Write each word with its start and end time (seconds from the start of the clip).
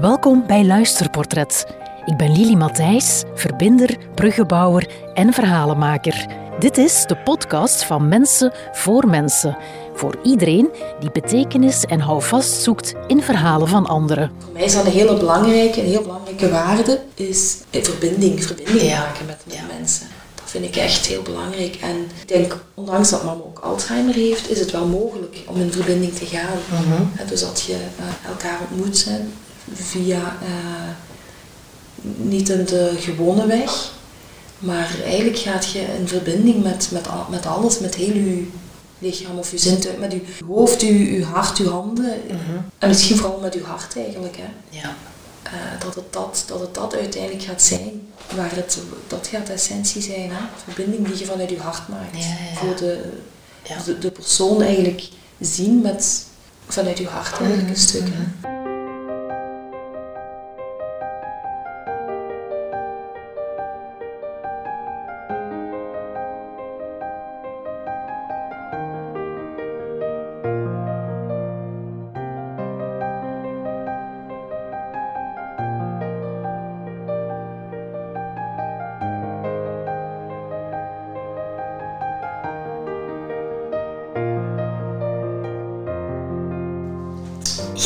Welkom 0.00 0.46
bij 0.46 0.64
Luisterportret. 0.64 1.66
Ik 2.04 2.16
ben 2.16 2.32
Lili 2.32 2.56
Matthijs, 2.56 3.22
verbinder, 3.34 3.96
bruggenbouwer 4.14 4.90
en 5.14 5.32
verhalenmaker. 5.32 6.26
Dit 6.58 6.78
is 6.78 7.04
de 7.06 7.16
podcast 7.16 7.84
van 7.84 8.08
Mensen 8.08 8.52
voor 8.72 9.08
Mensen. 9.08 9.56
Voor 9.94 10.18
iedereen 10.22 10.70
die 11.00 11.10
betekenis 11.10 11.84
en 11.84 12.00
houvast 12.00 12.62
zoekt 12.62 12.94
in 13.06 13.22
verhalen 13.22 13.68
van 13.68 13.86
anderen. 13.86 14.32
Voor 14.38 14.52
mij 14.52 14.64
is 14.64 14.74
dat 14.74 14.84
een 14.84 14.92
hele 14.92 15.16
belangrijke, 15.16 15.80
een 15.80 15.86
heel 15.86 16.02
belangrijke 16.02 16.50
waarde, 16.50 17.00
is 17.14 17.56
verbinding, 17.70 18.44
verbinding 18.44 18.90
maken 18.90 19.26
met, 19.26 19.38
met 19.44 19.78
mensen. 19.78 20.06
Dat 20.34 20.50
vind 20.50 20.64
ik 20.64 20.76
echt 20.76 21.06
heel 21.06 21.22
belangrijk. 21.22 21.76
En 21.76 21.96
ik 22.20 22.28
denk, 22.28 22.56
ondanks 22.74 23.10
dat 23.10 23.24
mama 23.24 23.40
ook 23.40 23.58
Alzheimer 23.58 24.14
heeft, 24.14 24.50
is 24.50 24.60
het 24.60 24.70
wel 24.70 24.86
mogelijk 24.86 25.36
om 25.46 25.60
in 25.60 25.72
verbinding 25.72 26.12
te 26.12 26.26
gaan. 26.26 26.58
Mhm. 26.70 27.28
Dus 27.28 27.40
dat 27.40 27.64
je 27.66 27.74
eh, 27.74 28.30
elkaar 28.30 28.58
ontmoet 28.70 28.96
zijn 28.96 29.32
via 29.74 30.36
eh, 30.42 30.88
niet 32.16 32.48
in 32.48 32.64
de 32.64 32.92
gewone 32.98 33.46
weg, 33.46 33.92
maar 34.58 34.90
eigenlijk 35.04 35.38
gaat 35.38 35.70
je 35.72 35.78
in 35.98 36.08
verbinding 36.08 36.62
met, 36.62 36.88
met, 36.92 37.06
met 37.30 37.46
alles, 37.46 37.78
met 37.78 37.94
heel 37.94 38.14
je 38.14 38.46
lichaam 38.98 39.38
of 39.38 39.50
je 39.50 39.58
zintuig, 39.58 39.96
met 39.98 40.12
je 40.12 40.22
hoofd, 40.46 40.80
je, 40.80 41.12
je 41.14 41.24
hart, 41.24 41.58
je 41.58 41.68
handen. 41.68 42.12
En 42.78 42.88
misschien 42.88 43.16
vooral 43.16 43.40
met 43.40 43.54
je 43.54 43.62
hart 43.62 43.96
eigenlijk. 43.96 44.36
Hè. 44.36 44.78
Ja. 44.78 44.94
Eh, 45.42 45.52
dat, 45.84 45.94
het 45.94 46.12
dat, 46.12 46.44
dat 46.46 46.60
het 46.60 46.74
dat 46.74 46.94
uiteindelijk 46.94 47.42
gaat 47.42 47.62
zijn. 47.62 48.02
Waar 48.36 48.54
het, 48.54 48.78
dat 49.06 49.28
gaat 49.32 49.46
de 49.46 49.52
essentie 49.52 50.02
zijn. 50.02 50.30
Hè. 50.30 50.40
Verbinding 50.64 51.06
die 51.08 51.18
je 51.18 51.24
vanuit 51.24 51.50
je 51.50 51.58
hart 51.58 51.88
maakt. 51.88 52.16
Ja. 52.16 52.56
Voor 52.58 52.76
de, 52.76 53.00
Ja. 53.68 53.76
de, 53.84 53.98
de 53.98 54.10
persoon 54.10 54.62
eigenlijk 54.62 55.08
zien 55.40 55.80
met, 55.80 56.24
vanuit 56.68 56.98
je 56.98 57.06
hart 57.06 57.38
eigenlijk 57.40 57.68
een 57.68 57.76
stuk. 57.76 58.04
hè. 58.04 58.47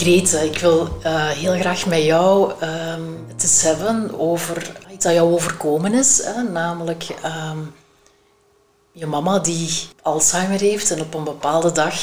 Grete, 0.02 0.44
ik 0.44 0.58
wil 0.58 0.98
eh, 1.02 1.28
heel 1.28 1.52
graag 1.52 1.86
met 1.86 2.02
jou 2.02 2.52
ehm, 2.60 3.02
het 3.28 3.42
eens 3.42 3.62
hebben 3.62 4.18
over 4.18 4.72
iets 4.92 5.04
dat 5.04 5.14
jou 5.14 5.32
overkomen 5.32 5.94
is. 5.94 6.22
Hè, 6.24 6.42
namelijk 6.42 7.06
ehm, 7.22 7.58
je 8.92 9.06
mama 9.06 9.38
die 9.38 9.88
Alzheimer 10.02 10.60
heeft 10.60 10.90
en 10.90 11.00
op 11.00 11.14
een 11.14 11.24
bepaalde 11.24 11.72
dag 11.72 11.94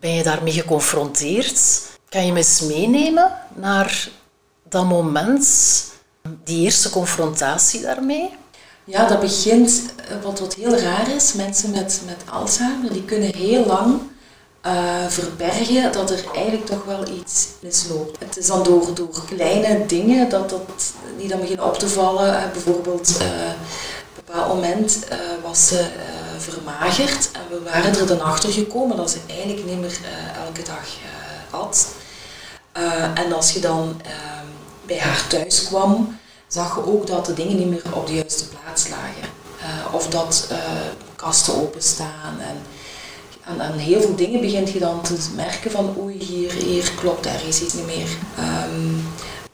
ben 0.00 0.10
je 0.10 0.22
daarmee 0.22 0.52
geconfronteerd. 0.52 1.60
Kan 2.08 2.26
je 2.26 2.32
me 2.32 2.38
eens 2.38 2.60
meenemen 2.60 3.32
naar 3.54 4.08
dat 4.68 4.84
moment, 4.84 5.46
die 6.44 6.64
eerste 6.64 6.90
confrontatie 6.90 7.80
daarmee? 7.80 8.30
Ja, 8.84 9.08
dat 9.08 9.20
begint, 9.20 9.82
eh, 9.96 10.22
wat, 10.22 10.40
wat 10.40 10.54
heel 10.54 10.78
raar 10.78 11.10
is, 11.10 11.32
mensen 11.32 11.70
met, 11.70 12.02
met 12.06 12.22
Alzheimer, 12.30 12.92
die 12.92 13.04
kunnen 13.04 13.34
heel 13.34 13.66
lang 13.66 14.00
eh, 14.64 14.72
verbergen 15.08 15.92
dat 15.92 16.10
er 16.10 16.24
eigenlijk 16.34 16.66
toch 16.66 16.84
wel 16.84 17.08
iets 17.08 17.46
misloopt. 17.60 18.18
Het 18.18 18.36
is 18.36 18.46
dan 18.46 18.62
door, 18.62 18.94
door 18.94 19.24
kleine 19.36 19.86
dingen 19.86 20.28
dat, 20.28 20.50
dat, 20.50 20.92
die 21.18 21.28
dan 21.28 21.40
beginnen 21.40 21.66
op 21.66 21.78
te 21.78 21.88
vallen. 21.88 22.36
Eh, 22.36 22.50
bijvoorbeeld, 22.52 23.16
eh, 23.16 23.26
op 23.26 24.16
een 24.16 24.24
bepaald 24.24 24.54
moment 24.54 24.98
was 25.42 25.66
ze 25.66 25.86
vermagerd 26.38 27.30
en 27.32 27.40
we 27.50 27.70
waren 27.70 27.96
er 27.96 28.06
dan 28.06 28.20
achter 28.20 28.52
gekomen 28.52 28.96
dat 28.96 29.10
ze 29.10 29.18
eigenlijk 29.28 29.64
niet 29.64 29.80
meer 29.80 29.98
elke 30.46 30.62
dag 30.62 30.86
at. 31.50 31.88
En 33.14 33.32
als 33.32 33.52
je 33.52 33.60
dan 33.60 34.00
ehm, 34.04 34.46
bij 34.86 34.98
haar 34.98 35.26
thuis 35.26 35.64
kwam, 35.64 36.18
zag 36.48 36.74
je 36.74 36.86
ook 36.86 37.06
dat 37.06 37.26
de 37.26 37.34
dingen 37.34 37.56
niet 37.56 37.70
meer 37.70 37.96
op 37.96 38.06
de 38.06 38.14
juiste 38.14 38.44
plaats 38.48 38.88
lagen. 38.88 39.32
Of 39.92 40.08
dat 40.08 40.48
kasten 41.16 41.54
openstaan. 41.54 42.40
En 42.40 42.73
aan, 43.44 43.62
aan 43.62 43.78
heel 43.78 44.00
veel 44.00 44.16
dingen 44.16 44.40
begint 44.40 44.70
je 44.70 44.78
dan 44.78 45.02
te 45.02 45.16
merken 45.36 45.70
van 45.70 45.96
oei, 45.98 46.18
hier, 46.18 46.52
hier 46.52 46.92
klopt 46.96 47.26
ergens 47.26 47.62
iets 47.62 47.74
niet 47.74 47.86
meer. 47.86 48.08
Ehm, 48.38 48.94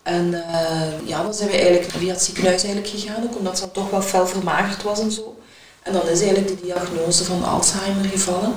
en 0.03 0.35
eh, 0.35 1.09
ja, 1.09 1.23
dan 1.23 1.35
zijn 1.35 1.49
we 1.49 1.57
eigenlijk 1.57 1.91
via 1.91 2.13
het 2.13 2.23
ziekenhuis 2.23 2.63
eigenlijk 2.63 2.95
gegaan, 2.95 3.23
ook 3.23 3.37
omdat 3.37 3.57
ze 3.57 3.61
dan 3.61 3.73
toch 3.73 3.91
wel 3.91 4.03
fel 4.03 4.27
vermagerd 4.27 4.83
was 4.83 5.01
en 5.01 5.13
zo. 5.13 5.37
En 5.83 5.93
dan 5.93 6.09
is 6.09 6.21
eigenlijk 6.21 6.49
de 6.49 6.67
diagnose 6.67 7.25
van 7.25 7.45
Alzheimer 7.45 8.05
gevallen. 8.05 8.53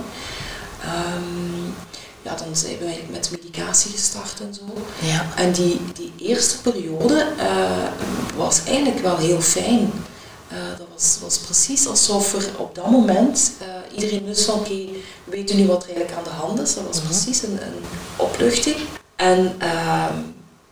Ehm, 0.82 1.64
ja, 2.22 2.36
dan 2.36 2.56
zijn 2.56 2.78
we 2.78 2.86
eigenlijk 2.86 3.12
met 3.12 3.32
medicatie 3.32 3.92
gestart 3.92 4.40
en 4.40 4.54
zo. 4.54 4.62
Ja. 5.00 5.26
En 5.36 5.52
die, 5.52 5.82
die 5.94 6.14
eerste 6.18 6.62
periode 6.62 7.28
eh, 7.38 7.88
was 8.36 8.64
eigenlijk 8.66 9.00
wel 9.00 9.18
heel 9.18 9.42
fijn. 9.42 9.92
Eh, 10.48 10.58
dat 10.78 10.88
was, 10.94 11.18
was 11.22 11.38
precies 11.38 11.88
alsof 11.88 12.34
er 12.34 12.50
op 12.58 12.76
dat 12.76 12.90
moment 12.90 13.52
iedereen 13.96 14.26
wist 14.26 14.46
van 14.46 14.60
oké, 14.60 14.88
weten 15.34 15.58
nu 15.58 15.66
wat 15.68 15.84
er 15.84 15.90
eigenlijk 15.90 16.18
aan 16.18 16.24
de 16.24 16.30
hand 16.30 16.60
is. 16.60 16.74
Dat 16.76 16.84
was 16.88 17.00
precies 17.00 17.44
een, 17.44 17.52
een 17.62 17.84
opluchting. 18.16 18.76
En 19.16 19.56
ehm, 19.60 20.14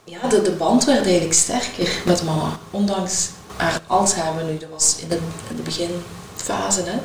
ja, 0.03 0.27
de, 0.29 0.41
de 0.41 0.51
band 0.51 0.85
werd 0.85 1.03
eigenlijk 1.05 1.33
sterker 1.33 2.01
met 2.05 2.23
mama. 2.23 2.59
Ondanks 2.71 3.29
haar 3.55 3.81
Alzheimer 3.87 4.43
nu, 4.43 4.57
dat 4.57 4.69
was 4.69 4.95
in 5.01 5.07
de, 5.07 5.19
in 5.49 5.55
de 5.55 5.61
beginfase. 5.61 6.81
Hè. 6.83 6.99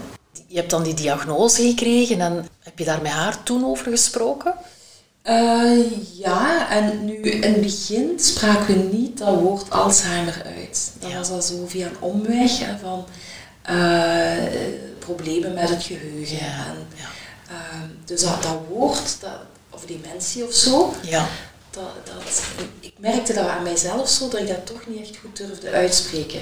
Je 0.47 0.56
hebt 0.56 0.71
dan 0.71 0.83
die 0.83 0.94
diagnose 0.94 1.62
gekregen 1.62 2.21
en 2.21 2.49
heb 2.62 2.78
je 2.78 2.84
daar 2.84 3.03
met 3.03 3.12
haar 3.12 3.43
toen 3.43 3.65
over 3.65 3.91
gesproken? 3.91 4.55
Eh, 5.23 5.78
ja, 6.19 6.71
en 6.71 7.05
nu 7.05 7.15
in 7.21 7.53
het 7.53 7.61
begin 7.61 8.12
spraken 8.17 8.67
we 8.77 8.97
niet 8.97 9.19
dat 9.19 9.41
woord 9.41 9.71
Alzheimer 9.71 10.43
uit. 10.59 10.93
Dat 11.00 11.11
Ja. 11.11 11.19
was 11.19 11.31
al 11.31 11.43
zo 11.43 11.65
via 11.67 11.87
een 11.87 11.97
omweg 12.00 12.59
hè, 12.59 12.77
van 12.78 13.05
eh, 13.62 14.44
problemen 14.99 15.55
met 15.55 15.69
het 15.69 15.83
geheugen. 15.83 16.38
En, 16.38 16.87
Ja. 16.97 17.05
Ehm, 17.49 17.89
dus 18.05 18.21
dat, 18.21 18.43
dat 18.43 18.59
woord, 18.69 19.21
dat, 19.21 19.31
of 19.71 19.84
dementie 19.84 20.45
of 20.47 20.53
zo, 20.53 20.95
Ja. 21.03 21.27
dat, 21.71 21.83
dat, 22.05 22.43
ik 22.81 22.93
merkte 22.99 23.33
dat 23.33 23.49
aan 23.49 23.62
mijzelf 23.62 24.09
zo 24.09 24.29
dat 24.29 24.41
ik 24.41 24.49
dat 24.49 24.67
toch 24.67 24.87
niet 24.87 25.01
echt 25.01 25.17
goed 25.21 25.37
durfde 25.37 25.71
uitspreken. 25.71 26.41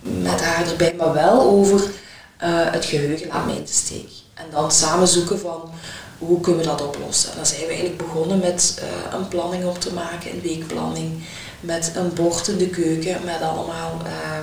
Met 0.00 0.40
haar 0.40 0.68
erbij, 0.68 0.94
maar 0.94 1.12
wel 1.12 1.40
over 1.40 1.90
eh, 2.38 2.50
het 2.72 2.84
geheugen 2.84 3.28
laat 3.28 3.46
mij 3.46 3.54
in 3.56 3.64
de 3.64 3.72
steek. 3.72 4.08
En 4.34 4.44
dan 4.50 4.72
samen 4.72 5.08
zoeken 5.08 5.38
van 5.40 5.70
hoe 6.18 6.40
kunnen 6.40 6.60
we 6.62 6.66
dat 6.66 6.82
oplossen. 6.86 7.30
En 7.30 7.36
dan 7.36 7.46
zijn 7.46 7.60
we 7.60 7.66
eigenlijk 7.66 7.96
begonnen 7.96 8.38
met 8.38 8.78
eh, 8.80 9.14
een 9.18 9.28
planning 9.28 9.64
op 9.64 9.80
te 9.80 9.92
maken, 9.92 10.30
een 10.30 10.40
weekplanning, 10.40 11.22
met 11.60 11.92
een 11.94 12.14
bord 12.14 12.48
in 12.48 12.58
de 12.58 12.68
keuken, 12.68 13.24
met 13.24 13.40
allemaal 13.42 14.00
eh, 14.04 14.38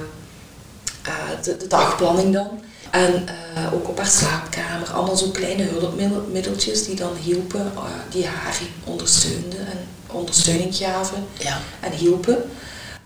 eh, 1.13 1.43
de, 1.43 1.57
de 1.57 1.67
dagplanning 1.67 2.33
dan. 2.33 2.61
En 2.91 3.25
eh, 3.55 3.73
ook 3.73 3.87
op 3.89 3.97
haar 3.97 4.07
slaapkamer, 4.07 4.89
allemaal 4.93 5.17
zo 5.17 5.27
kleine 5.29 5.63
hulpmiddeltjes 5.63 6.85
die 6.85 6.95
dan 6.95 7.11
hielpen, 7.23 7.71
eh, 7.75 7.81
die 8.11 8.25
haar 8.25 8.57
ondersteunden 8.83 9.59
en 9.59 9.77
ondersteuning 10.11 10.75
gaven 10.75 11.25
Ja. 11.39 11.57
en 11.79 11.91
hielpen. 11.91 12.37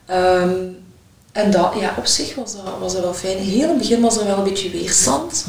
Ehm, 0.05 0.53
en 1.31 1.51
dat, 1.51 1.73
ja, 1.79 1.93
op 1.97 2.05
zich 2.05 2.35
was 2.35 2.53
dat, 2.55 2.63
was 2.79 2.93
dat 2.93 3.01
wel 3.01 3.13
fijn. 3.13 3.37
Heel 3.37 3.61
in 3.63 3.69
het 3.69 3.77
begin 3.77 4.01
was 4.01 4.17
er 4.17 4.25
wel 4.25 4.37
een 4.37 4.43
beetje 4.43 4.69
weerstand. 4.69 5.45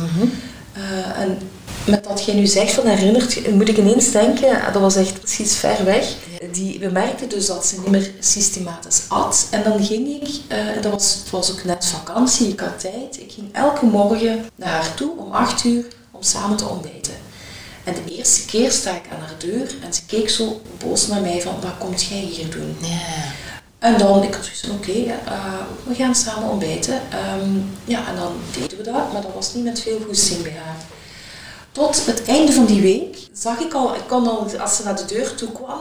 Eh, 0.73 1.21
en 1.23 1.39
met 1.87 2.05
dat 2.05 2.25
jij 2.25 2.35
nu 2.35 2.47
zegt, 2.47 2.73
van 2.73 2.87
herinnert, 2.87 3.33
je- 3.33 3.51
moet 3.55 3.69
ik 3.69 3.77
ineens 3.79 4.11
denken, 4.11 4.61
dat 4.73 4.83
was 4.83 4.97
echt 4.97 5.21
precies 5.21 5.55
ver 5.57 5.85
weg. 5.85 6.07
Die, 6.55 6.79
we 6.79 6.89
merkten 6.89 7.29
dus 7.29 7.47
dat 7.47 7.67
ze 7.67 7.81
niet 7.81 7.91
meer 7.91 8.11
systematisch 8.21 9.03
at. 9.09 9.47
En 9.51 9.63
dan 9.63 9.85
ging 9.85 10.23
ik, 10.23 10.29
eh, 10.49 10.83
dat 10.83 10.93
was, 10.93 11.15
het 11.15 11.31
was 11.31 11.53
ook 11.53 11.65
net 11.65 11.87
vakantie, 11.87 12.49
ik 12.49 12.61
had 12.61 12.81
tijd. 12.81 13.21
Ik 13.21 13.33
ging 13.33 13.49
elke 13.53 13.85
morgen 13.85 14.45
naar 14.55 14.69
haar 14.69 14.95
toe 14.95 15.19
om 15.19 15.33
acht 15.33 15.65
uur 15.65 15.85
om 16.11 16.23
samen 16.23 16.57
te 16.57 16.69
ontbijten. 16.69 17.15
En 17.85 17.95
de 17.95 18.15
eerste 18.17 18.45
keer 18.47 18.71
sta 18.71 18.91
ik 18.91 19.03
aan 19.13 19.21
haar 19.21 19.39
deur 19.39 19.75
en 19.83 19.95
ze 19.95 20.07
keek 20.07 20.31
zo 20.31 20.61
boos 20.79 21.07
naar 21.07 21.21
mij 21.21 21.41
van, 21.41 21.55
wat 21.61 21.79
komt 21.79 22.03
jij 22.03 22.19
hier 22.19 22.51
doen? 22.51 22.77
En 23.79 23.99
dan, 23.99 24.23
ik 24.23 24.35
had 24.35 24.45
zoiets 24.45 24.61
van, 24.61 24.71
oké, 24.71 24.93
eh, 24.93 25.55
we 25.85 25.95
gaan 25.95 26.15
samen 26.15 26.51
ontbijten. 26.51 27.01
Ehm, 27.11 27.51
ja, 27.85 28.09
en 28.09 28.17
dan 28.17 28.33
deden 28.61 28.79
we 28.79 28.85
dat, 28.85 29.13
maar 29.13 29.23
dat 29.23 29.35
was 29.35 29.55
niet 29.55 29.65
met 29.65 29.81
veel 29.81 30.01
goesting 30.07 30.43
bij 30.43 30.57
haar. 30.65 30.77
Tot 31.73 32.07
het 32.07 32.25
einde 32.25 32.53
van 32.53 32.65
die 32.65 32.83
week 32.83 33.17
zag 33.33 33.59
ik 33.59 33.75
al, 33.75 33.95
ik 33.95 34.05
kon 34.09 34.29
al, 34.29 34.59
als 34.59 34.77
ze 34.77 34.85
naar 34.85 34.97
de 34.97 35.05
deur 35.05 35.35
toe 35.35 35.53
kwam, 35.53 35.81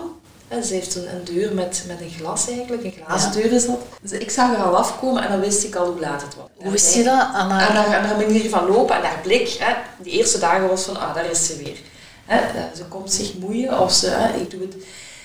ze 0.63 0.74
heeft 0.74 0.95
een, 0.95 1.07
een 1.16 1.24
deur 1.24 1.54
met, 1.54 1.84
met 1.88 2.01
een 2.01 2.12
glas 2.19 2.48
eigenlijk, 2.48 2.84
een 2.84 2.94
glazen 3.06 3.31
deur 3.31 3.51
is 3.51 3.66
dat. 3.66 3.80
Dus 4.01 4.12
ik 4.12 4.30
zag 4.31 4.48
haar 4.56 4.66
al 4.66 4.78
afkomen 4.78 5.24
en 5.24 5.31
dan 5.31 5.40
wist 5.40 5.63
ik 5.63 5.75
al 5.75 5.86
hoe 5.86 6.00
laat 6.00 6.22
het 6.22 6.36
was. 6.36 6.45
Hoe 6.56 6.72
wist 6.72 6.94
je 6.95 7.04
dat? 7.04 7.19
Aan 7.34 7.50
haar... 7.50 7.69
Aan 7.69 7.75
haar, 7.75 7.98
aan 7.98 8.06
haar 8.06 8.18
manier 8.18 8.50
van 8.50 8.68
lopen 8.68 8.95
en 8.95 9.01
haar 9.01 9.19
blik. 9.24 9.56
Hè. 9.60 9.74
De 10.04 10.10
eerste 10.10 10.40
dagen 10.40 10.68
was 10.68 10.84
van, 10.84 10.98
ah, 11.00 11.16
daar 11.16 11.30
is 11.30 11.45
ze 11.45 11.57
weer. 11.57 11.78
Hè. 12.25 12.38
eh, 12.40 12.63
Ze 12.75 12.84
komt 12.84 13.13
zich 13.13 13.34
moeien 13.34 13.80
of 13.80 13.92
ze, 13.94 14.07
hè, 14.10 14.40
ik 14.40 14.50
doe 14.51 14.62
het. 14.62 14.75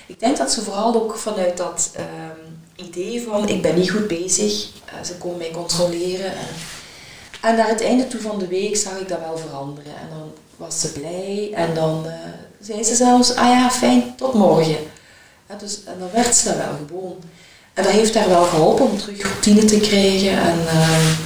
Ik 0.07 0.19
denk 0.19 0.37
dat 0.37 0.51
ze 0.51 0.61
vooral 0.61 0.95
ook 0.95 1.15
vanuit 1.15 1.57
dat 1.57 1.89
ehm, 1.95 2.85
idee 2.87 3.21
van 3.21 3.47
ik 3.49 3.61
ben 3.61 3.75
niet 3.75 3.91
goed 3.91 4.07
bezig, 4.07 4.51
uh, 4.53 5.03
ze 5.05 5.15
komen 5.17 5.37
mij 5.37 5.51
controleren. 5.51 6.31
En, 6.31 6.47
en 7.41 7.55
naar 7.55 7.67
het 7.67 7.81
einde 7.83 8.07
toe 8.07 8.21
van 8.21 8.39
de 8.39 8.47
week 8.47 8.77
zag 8.77 8.99
ik 8.99 9.07
dat 9.09 9.19
wel 9.19 9.37
veranderen. 9.37 9.91
En 9.95 10.07
dan 10.09 10.31
was 10.57 10.79
ze 10.79 10.91
blij 10.91 11.51
en 11.53 11.73
dan 11.73 12.03
uh, 12.05 12.13
zei 12.61 12.83
ze 12.83 12.95
zelfs, 12.95 13.35
ah 13.35 13.47
ja, 13.49 13.69
fijn, 13.69 14.13
tot 14.15 14.33
morgen. 14.33 14.77
Ja, 15.49 15.55
dus, 15.55 15.83
en 15.83 15.99
dan 15.99 16.09
werd 16.13 16.35
ze 16.35 16.57
wel 16.57 16.77
gewoon. 16.87 17.17
En 17.73 17.83
dat 17.83 17.91
heeft 17.91 18.15
haar 18.15 18.29
wel 18.29 18.43
geholpen 18.43 18.85
om 18.85 18.97
terug 18.97 19.21
routine 19.21 19.65
te 19.65 19.79
krijgen. 19.79 20.41
En 20.41 20.59
uh, 20.59 21.17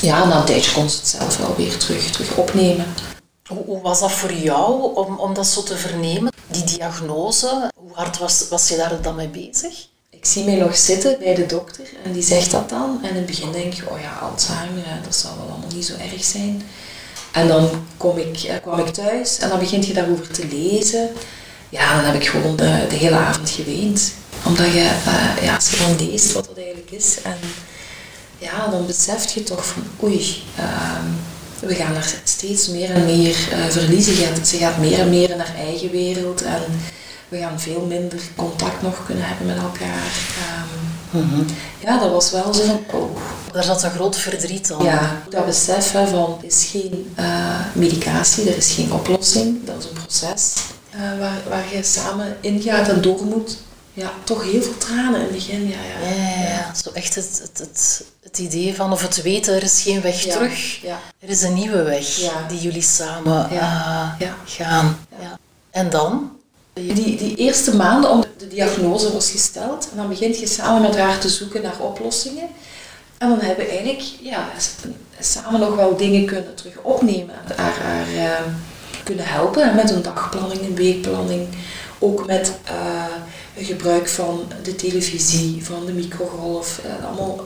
ja, 0.00 0.24
na 0.24 0.38
een 0.38 0.44
tijdje 0.44 0.72
kon 0.72 0.90
ze 0.90 0.96
het 0.96 1.08
zelf 1.08 1.36
wel 1.36 1.56
weer 1.56 1.76
terug, 1.76 2.10
terug 2.10 2.36
opnemen. 2.36 2.86
Hoe, 3.46 3.64
hoe, 3.64 3.80
was 3.80 4.00
dat 4.00 4.12
voor 4.12 4.32
jou 4.32 4.94
om, 4.94 5.18
om 5.18 5.34
dat 5.34 5.46
zo 5.46 5.62
te 5.62 5.76
vernemen, 5.76 6.32
die 6.46 6.64
diagnose? 6.64 7.70
Hoe 7.76 7.92
hard 7.92 8.18
was, 8.18 8.48
was 8.48 8.68
je 8.68 8.76
daar 8.76 9.02
dan 9.02 9.14
mee 9.14 9.28
bezig? 9.28 9.86
Ik 10.10 10.26
zie 10.26 10.44
mij 10.44 10.56
nog 10.56 10.76
zitten 10.76 11.18
bij 11.18 11.34
de 11.34 11.46
dokter 11.46 11.84
en 12.04 12.12
die 12.12 12.22
zegt 12.22 12.50
dat 12.50 12.68
dan. 12.68 12.98
En 13.02 13.08
in 13.08 13.16
het 13.16 13.26
begin 13.26 13.52
denk 13.52 13.74
ik, 13.74 13.90
oh 13.90 14.00
ja, 14.00 14.18
Alzheimer, 14.18 14.84
dat 15.04 15.16
zal 15.16 15.36
wel 15.36 15.48
allemaal 15.48 15.74
niet 15.74 15.86
zo 15.86 15.94
erg 16.12 16.24
zijn. 16.24 16.62
En 17.32 17.48
dan 17.48 17.70
kom 17.96 18.18
ik, 18.18 18.42
eh, 18.42 18.56
kwam 18.62 18.78
ik 18.78 18.88
thuis 18.88 19.38
en 19.38 19.48
dan 19.48 19.58
begint 19.58 19.86
je 19.86 19.92
daarover 19.92 20.30
te 20.30 20.46
lezen. 20.46 21.10
Ja, 21.70 21.94
dan 21.94 22.04
heb 22.04 22.14
ik 22.14 22.28
gewoon 22.28 22.56
de, 22.56 22.86
de 22.88 22.96
hele 22.96 23.16
avond 23.16 23.50
geweend. 23.50 24.12
Omdat 24.44 24.66
je, 24.66 24.90
uh, 25.06 25.44
ja, 25.44 25.54
als 25.54 25.70
je 25.70 25.76
dan 25.76 26.08
leest 26.08 26.32
wat 26.32 26.46
dat 26.46 26.56
eigenlijk 26.56 26.90
is. 26.90 27.16
En 27.22 27.36
ja, 28.38 28.68
dan 28.70 28.86
besef 28.86 29.34
je 29.34 29.42
toch 29.42 29.66
van, 29.66 29.82
oei, 30.02 30.42
uh, 30.58 30.64
we 31.60 31.74
gaan 31.74 31.94
er 31.94 32.14
steeds 32.24 32.68
meer 32.68 32.90
en 32.90 33.04
meer 33.04 33.36
uh, 33.52 33.64
verliezen. 33.68 34.46
Ze 34.46 34.56
gaat 34.56 34.78
meer 34.78 34.98
en 34.98 35.10
meer 35.10 35.30
in 35.30 35.38
haar 35.38 35.54
eigen 35.56 35.90
wereld. 35.90 36.42
En 36.42 36.62
we 37.28 37.38
gaan 37.38 37.60
veel 37.60 37.84
minder 37.88 38.20
contact 38.36 38.82
nog 38.82 39.06
kunnen 39.06 39.24
hebben 39.24 39.46
met 39.46 39.56
elkaar. 39.56 40.12
Um, 41.12 41.20
mm 41.20 41.30
-hmm. 41.30 41.46
Ja, 41.78 41.98
dat 41.98 42.10
was 42.10 42.30
wel 42.30 42.54
zo 42.54 42.64
van, 42.64 43.00
oh. 43.00 43.16
Daar 43.52 43.64
zat 43.64 43.82
een 43.82 43.90
groot 43.90 44.16
verdriet 44.16 44.72
aan. 44.72 44.84
Ja, 44.84 45.22
dat 45.30 45.46
besef 45.46 45.92
hè, 45.92 46.06
van, 46.06 46.38
er 46.40 46.46
is 46.46 46.68
geen 46.70 47.14
uh, 47.18 47.60
medicatie, 47.72 48.50
er 48.50 48.56
is 48.56 48.70
geen 48.70 48.92
oplossing. 48.92 49.64
Dat 49.64 49.76
is 49.78 49.84
een 49.84 49.92
proces 49.92 50.54
uh, 50.94 51.18
waar, 51.18 51.38
waar 51.48 51.74
je 51.74 51.82
samen 51.82 52.36
ingaat 52.40 52.88
en 52.88 53.00
door 53.00 53.24
moet. 53.24 53.56
Ja, 53.92 54.12
toch 54.24 54.42
heel 54.42 54.62
veel 54.62 54.76
tranen 54.76 55.14
in 55.14 55.20
het 55.20 55.32
begin. 55.32 55.68
Ja, 55.68 55.76
ja. 55.76 56.08
ja, 56.08 56.42
ja, 56.42 56.48
ja. 56.48 56.74
Zo 56.74 56.90
echt 56.92 57.14
het, 57.14 57.40
het, 57.42 57.58
het, 57.58 58.04
het 58.22 58.38
idee 58.38 58.74
van 58.74 58.92
of 58.92 59.02
het 59.02 59.22
weten, 59.22 59.54
er 59.54 59.62
is 59.62 59.82
geen 59.82 60.00
weg 60.00 60.20
terug. 60.20 60.80
Ja. 60.82 60.98
Er 61.18 61.28
is 61.28 61.42
een 61.42 61.54
nieuwe 61.54 61.82
weg 61.82 62.06
die 62.48 62.60
jullie 62.60 62.82
samen 62.82 63.48
uh, 63.52 64.12
gaan. 64.44 64.98
Ja. 65.20 65.38
En 65.70 65.90
dan? 65.90 66.36
Die, 66.72 67.16
die 67.16 67.36
eerste 67.36 67.76
maanden, 67.76 68.10
omdat 68.10 68.28
de 68.36 68.48
diagnose 68.48 69.12
was 69.12 69.30
gesteld, 69.30 69.88
en 69.90 69.96
dan 69.96 70.08
begint 70.08 70.38
je 70.38 70.46
samen 70.46 70.82
met 70.82 70.96
haar 70.96 71.18
te 71.18 71.28
zoeken 71.28 71.62
naar 71.62 71.78
oplossingen. 71.80 72.48
En 73.18 73.28
dan 73.28 73.40
hebben 73.40 73.64
we 73.64 73.70
eigenlijk 73.70 74.02
ja, 74.20 74.48
samen 75.20 75.60
nog 75.60 75.74
wel 75.74 75.96
dingen 75.96 76.26
kunnen 76.26 76.54
terug 76.54 76.76
opnemen. 76.82 77.34
Haar, 77.56 77.78
haar 77.82 78.12
uh, 78.14 78.40
kunnen 79.08 79.26
helpen 79.26 79.74
met 79.74 79.90
een 79.90 80.02
dagplanning, 80.02 80.60
een 80.60 80.74
weekplanning. 80.74 81.48
Ook 81.98 82.26
met 82.26 82.52
uh, 82.64 83.64
gebruik 83.64 84.08
van 84.08 84.52
de 84.62 84.74
televisie, 84.74 85.64
van 85.64 85.86
de 85.86 85.92
microgolf. 85.92 86.80
Uh, 86.84 87.06
allemaal 87.06 87.44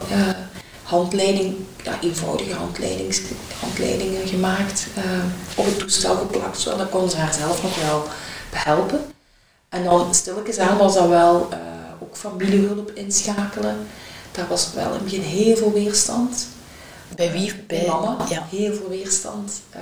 handleiding, 0.82 1.54
ja, 1.82 1.98
eenvoudige 2.00 2.54
handleidingen 3.60 4.26
gemaakt. 4.26 4.86
op 5.56 5.64
het 5.64 5.78
toestel 5.78 6.16
geplakt, 6.16 6.60
zodat 6.60 6.78
dan 6.78 6.88
kon 6.88 7.10
ze 7.10 7.16
haar 7.16 7.34
zelf 7.34 7.62
nog 7.62 7.84
wel 7.84 8.04
behelpen. 8.50 9.00
En 9.68 9.84
dan 9.84 10.14
stilletjes 10.14 10.58
aan 10.58 10.78
was 10.78 10.94
dat 10.94 11.08
wel 11.08 11.48
uh, 11.52 11.58
ook 12.00 12.16
familiehulp 12.16 12.90
inschakelen. 12.94 13.76
Daar 14.32 14.48
was 14.48 14.72
wel 14.74 14.86
in 14.86 14.92
het 14.92 15.04
begin 15.04 15.20
heel 15.20 15.56
veel 15.56 15.72
weerstand. 15.72 16.46
Bij 17.16 17.32
wie? 17.32 17.54
Bij 17.66 17.84
mama. 17.86 18.16
Ja. 18.28 18.46
Heel 18.50 18.74
veel 18.74 18.88
weerstand. 18.88 19.52
Uh, 19.74 19.80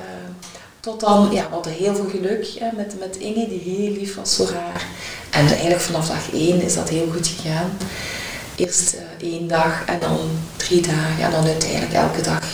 tot 0.81 1.01
dan, 1.01 1.29
ja, 1.33 1.43
we 1.49 1.55
hadden 1.55 1.73
heel 1.73 1.95
veel 1.95 2.09
geluk 2.09 2.49
met, 2.77 2.99
met 2.99 3.17
Inge, 3.17 3.49
die 3.49 3.61
heel 3.61 3.93
lief 3.93 4.15
was 4.15 4.37
voor 4.37 4.51
haar. 4.51 4.85
En 5.31 5.47
eigenlijk 5.47 5.81
vanaf 5.81 6.09
dag 6.09 6.33
één 6.33 6.63
is 6.63 6.75
dat 6.75 6.89
heel 6.89 7.09
goed 7.13 7.27
gegaan. 7.27 7.71
Eerst 8.57 8.95
uh, 8.95 9.31
één 9.33 9.49
dag 9.49 9.85
en 9.85 9.99
dan 10.01 10.19
drie 10.57 10.81
dagen 10.81 11.25
en 11.25 11.31
dan 11.31 11.45
uiteindelijk 11.45 11.93
elke 11.93 12.23
dag 12.23 12.45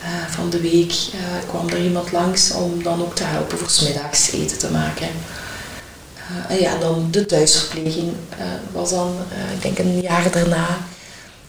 uh, 0.00 0.06
van 0.28 0.50
de 0.50 0.60
week 0.60 0.92
uh, 0.92 1.20
kwam 1.48 1.68
er 1.68 1.82
iemand 1.82 2.12
langs 2.12 2.52
om 2.52 2.82
dan 2.82 3.00
ook 3.02 3.14
te 3.14 3.24
helpen 3.24 3.58
voor 3.58 3.70
smiddags 3.70 4.30
eten 4.32 4.58
te 4.58 4.70
maken. 4.70 5.08
En 6.48 6.60
ja, 6.60 6.78
dan 6.78 7.08
de 7.10 7.26
thuisverpleging 7.26 8.12
was 8.72 8.90
dan, 8.90 9.16
ik 9.54 9.62
denk 9.62 9.78
een 9.78 10.00
jaar 10.00 10.30
daarna, 10.30 10.78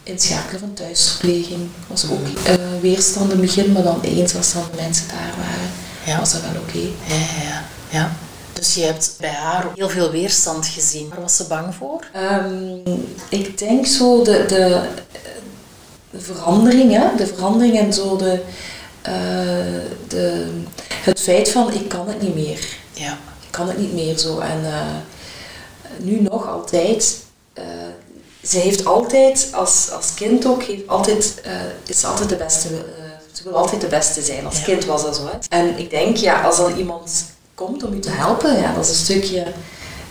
inschakelen 0.06 0.60
van 0.60 0.74
thuisverpleging. 0.74 1.70
was 1.88 2.10
ook 2.10 2.28
weerstand 2.82 3.32
in 3.32 3.40
het 3.40 3.46
begin, 3.46 3.72
maar 3.72 3.84
dan 3.84 4.02
eens 4.02 4.36
als 4.36 4.54
dan 4.54 4.64
de 4.72 4.82
mensen 4.82 5.08
daar 5.08 5.34
waren, 5.38 5.70
ja. 6.06 6.20
was 6.20 6.32
dat 6.32 6.42
wel 6.42 6.62
oké. 6.62 6.78
Okay. 6.78 6.94
Ja, 7.08 7.44
ja, 7.44 7.64
ja. 7.90 8.16
Dus 8.54 8.74
je 8.74 8.82
hebt 8.82 9.16
bij 9.20 9.34
haar 9.34 9.66
heel 9.76 9.90
veel 9.90 10.12
weerstand 10.12 10.68
gezien. 10.68 11.10
Waar 11.10 11.22
was 11.22 11.36
ze 11.36 11.48
bang 11.48 11.76
voor? 11.76 12.06
Um, 12.16 12.84
ik 13.30 13.58
denk 13.58 13.86
zo 13.86 14.24
de, 14.24 14.46
de, 14.48 14.82
de 16.12 16.20
verandering, 16.20 16.92
hè? 16.92 17.16
de 17.18 17.28
verandering 17.28 17.80
en 17.80 17.94
zo 17.94 18.18
de, 18.18 18.42
uh, 19.08 19.82
de, 20.08 20.48
het 20.88 21.22
feit 21.22 21.50
van 21.50 21.74
ik 21.74 21.88
kan 21.88 22.08
het 22.08 22.22
niet 22.22 22.36
meer. 22.36 22.68
Ja. 22.94 23.12
Ik 23.42 23.52
kan 23.52 23.68
het 23.68 23.78
niet 23.78 23.94
meer 23.94 24.18
zo. 24.18 24.40
En 24.40 24.62
uh, 24.64 24.82
nu 25.98 26.22
nog 26.22 26.48
altijd. 26.48 27.24
Uh, 27.54 27.64
ze 28.48 28.58
heeft 28.58 28.86
altijd, 28.86 29.50
als, 29.54 29.90
als 29.92 30.14
kind 30.14 30.46
ook, 30.46 30.64
heeft 30.64 30.88
altijd, 30.88 31.42
is 31.86 32.06
altijd 32.06 32.30
de 32.30 32.36
beste. 32.36 32.68
ze 33.32 33.44
wil 33.44 33.56
altijd 33.56 33.82
de 33.82 33.88
beste 33.88 34.22
zijn. 34.22 34.46
Als 34.46 34.58
ja. 34.58 34.64
kind 34.64 34.86
was 34.86 35.04
dat 35.04 35.16
zo. 35.16 35.26
Hè? 35.26 35.58
En 35.58 35.78
ik 35.78 35.90
denk, 35.90 36.18
ja, 36.18 36.42
als 36.42 36.60
er 36.60 36.78
iemand 36.78 37.26
komt 37.54 37.84
om 37.84 37.94
u 37.94 38.00
te 38.00 38.10
helpen, 38.10 38.60
ja, 38.60 38.74
dat 38.74 38.84
is 38.84 38.90
een 38.90 38.96
stukje 38.96 39.46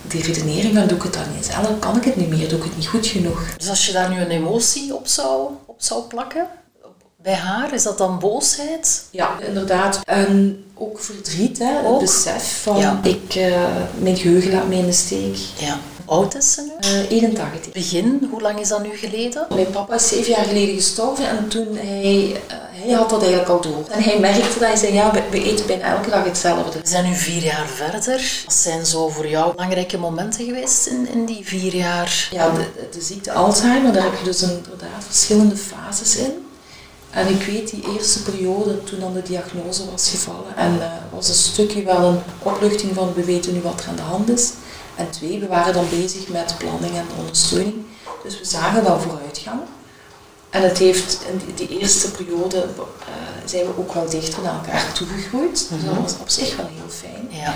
die 0.02 0.22
redenering 0.22 0.75
van 0.75 0.86
doe 0.86 0.96
ik 0.96 1.02
het 1.02 1.12
dan 1.12 1.22
niet 1.34 1.46
zelf, 1.46 1.78
kan 1.78 1.96
ik 1.96 2.04
het 2.04 2.16
niet 2.16 2.28
meer, 2.28 2.48
doe 2.48 2.58
ik 2.58 2.64
het 2.64 2.76
niet 2.76 2.86
goed 2.86 3.06
genoeg. 3.06 3.56
Dus 3.56 3.69
als 3.69 3.86
je 3.86 3.92
daar 3.92 4.10
nu 4.10 4.20
een 4.20 4.31
emotie 4.31 4.94
op 4.94 5.06
zou, 5.06 5.50
op 5.66 5.82
zou 5.82 6.02
plakken, 6.02 6.48
bij 7.25 7.34
haar, 7.34 7.75
is 7.75 7.82
dat 7.82 7.98
dan 7.98 8.19
boosheid? 8.19 9.04
Ja, 9.10 9.38
inderdaad. 9.40 10.00
En 10.04 10.64
ook 10.75 11.00
verdriet, 11.00 11.58
hè. 11.58 11.78
Ook? 11.84 12.00
het 12.00 12.10
besef 12.10 12.62
van 12.62 12.76
ja. 12.76 13.00
ik, 13.02 13.34
uh, 13.34 13.66
mijn 13.98 14.16
geheugen 14.16 14.52
laat 14.52 14.69
mij 14.69 14.78
in 14.78 14.86
de 14.86 14.92
steek. 14.92 15.36
Ja. 15.58 15.78
Oud 16.06 16.34
is 16.34 16.52
ze 16.52 16.60
nu? 16.60 16.88
Uh, 16.88 17.10
81. 17.10 17.72
Begin, 17.72 18.28
hoe 18.30 18.40
lang 18.40 18.60
is 18.60 18.68
dat 18.68 18.82
nu 18.82 18.96
geleden? 18.96 19.46
Mijn 19.55 19.70
papa 19.70 19.94
is 19.94 20.08
zeven 20.08 20.31
jaar 20.31 20.44
geleden 20.44 20.74
gestorven 20.74 21.29
en 21.29 21.48
toen 21.48 21.76
hij, 21.76 22.26
uh, 22.26 22.36
hij 22.70 22.93
had 22.93 23.10
dat 23.10 23.20
eigenlijk 23.20 23.50
al 23.50 23.60
door. 23.60 23.84
En 23.90 24.02
hij 24.02 24.20
merkte 24.20 24.58
dat, 24.58 24.69
hij 24.69 24.76
zei 24.76 24.93
ja, 24.93 25.12
we, 25.12 25.22
we, 25.31 25.44
eten 25.44 25.67
bijna 25.67 25.96
elke 25.96 26.10
dag 26.10 26.24
hetzelfde. 26.24 26.81
We 26.81 26.88
zijn 26.88 27.05
nu 27.05 27.14
vier 27.14 27.43
jaar 27.43 27.67
verder. 27.67 28.43
Wat 28.44 28.55
zijn 28.55 28.86
zo 28.86 29.08
voor 29.08 29.29
jou 29.29 29.52
belangrijke 29.55 29.98
momenten 29.98 30.44
geweest 30.44 30.86
in, 30.86 31.08
in 31.12 31.24
die 31.24 31.44
vier 31.44 31.74
jaar? 31.74 32.29
Ja, 32.31 32.50
de, 32.50 32.67
de 32.93 33.00
ziekte 33.00 33.32
Alzheimer, 33.32 33.93
daar 33.93 34.02
heb 34.02 34.19
je 34.19 34.24
dus 34.24 34.43
inderdaad 34.43 35.05
verschillende 35.06 35.56
fases 35.56 36.17
in. 36.17 36.32
En 37.10 37.29
ik 37.29 37.43
weet 37.43 37.70
die 37.70 37.84
eerste 37.94 38.22
periode, 38.22 38.84
toen 38.84 39.00
dan 39.00 39.12
de 39.12 39.22
diagnose 39.22 39.90
was 39.90 40.10
gevallen, 40.10 40.56
en 40.56 40.74
uh, 40.74 40.84
was 41.12 41.29
een 41.29 41.34
stukje 41.34 41.82
wel 41.82 42.05
een 42.05 42.19
opluchting 42.43 42.94
van 42.94 43.14
we 43.14 43.24
weten 43.24 43.52
nu 43.52 43.60
wat 43.60 43.81
er 43.81 43.88
aan 43.88 43.96
de 43.96 44.02
hand 44.02 44.31
is. 44.31 44.52
En 44.96 45.10
twee, 45.10 45.41
we 45.41 45.46
waren 45.46 45.72
dan 45.72 45.89
bezig 45.89 46.29
met 46.29 46.55
planning 46.58 46.94
en 46.94 47.06
ondersteuning. 47.19 47.84
Dus 48.22 48.39
we 48.39 48.44
zagen 48.44 48.84
wel 48.84 49.01
vooruitgang. 49.01 49.60
En 50.51 50.63
het 50.63 50.79
heeft 50.79 51.19
in 51.31 51.41
die, 51.46 51.67
die 51.69 51.79
eerste 51.79 52.10
periode 52.10 52.56
uh, 52.56 52.84
zijn 53.44 53.67
we 53.67 53.79
ook 53.79 53.94
wel 53.94 54.08
dichter 54.08 54.43
naar 54.43 54.55
elkaar 54.55 54.93
toegegroeid. 54.93 55.67
Dus 55.69 55.84
dat 55.84 55.96
was 56.03 56.15
op 56.20 56.29
zich 56.29 56.56
wel 56.56 56.67
heel 56.67 56.89
fijn. 56.89 57.29
Ja. 57.31 57.55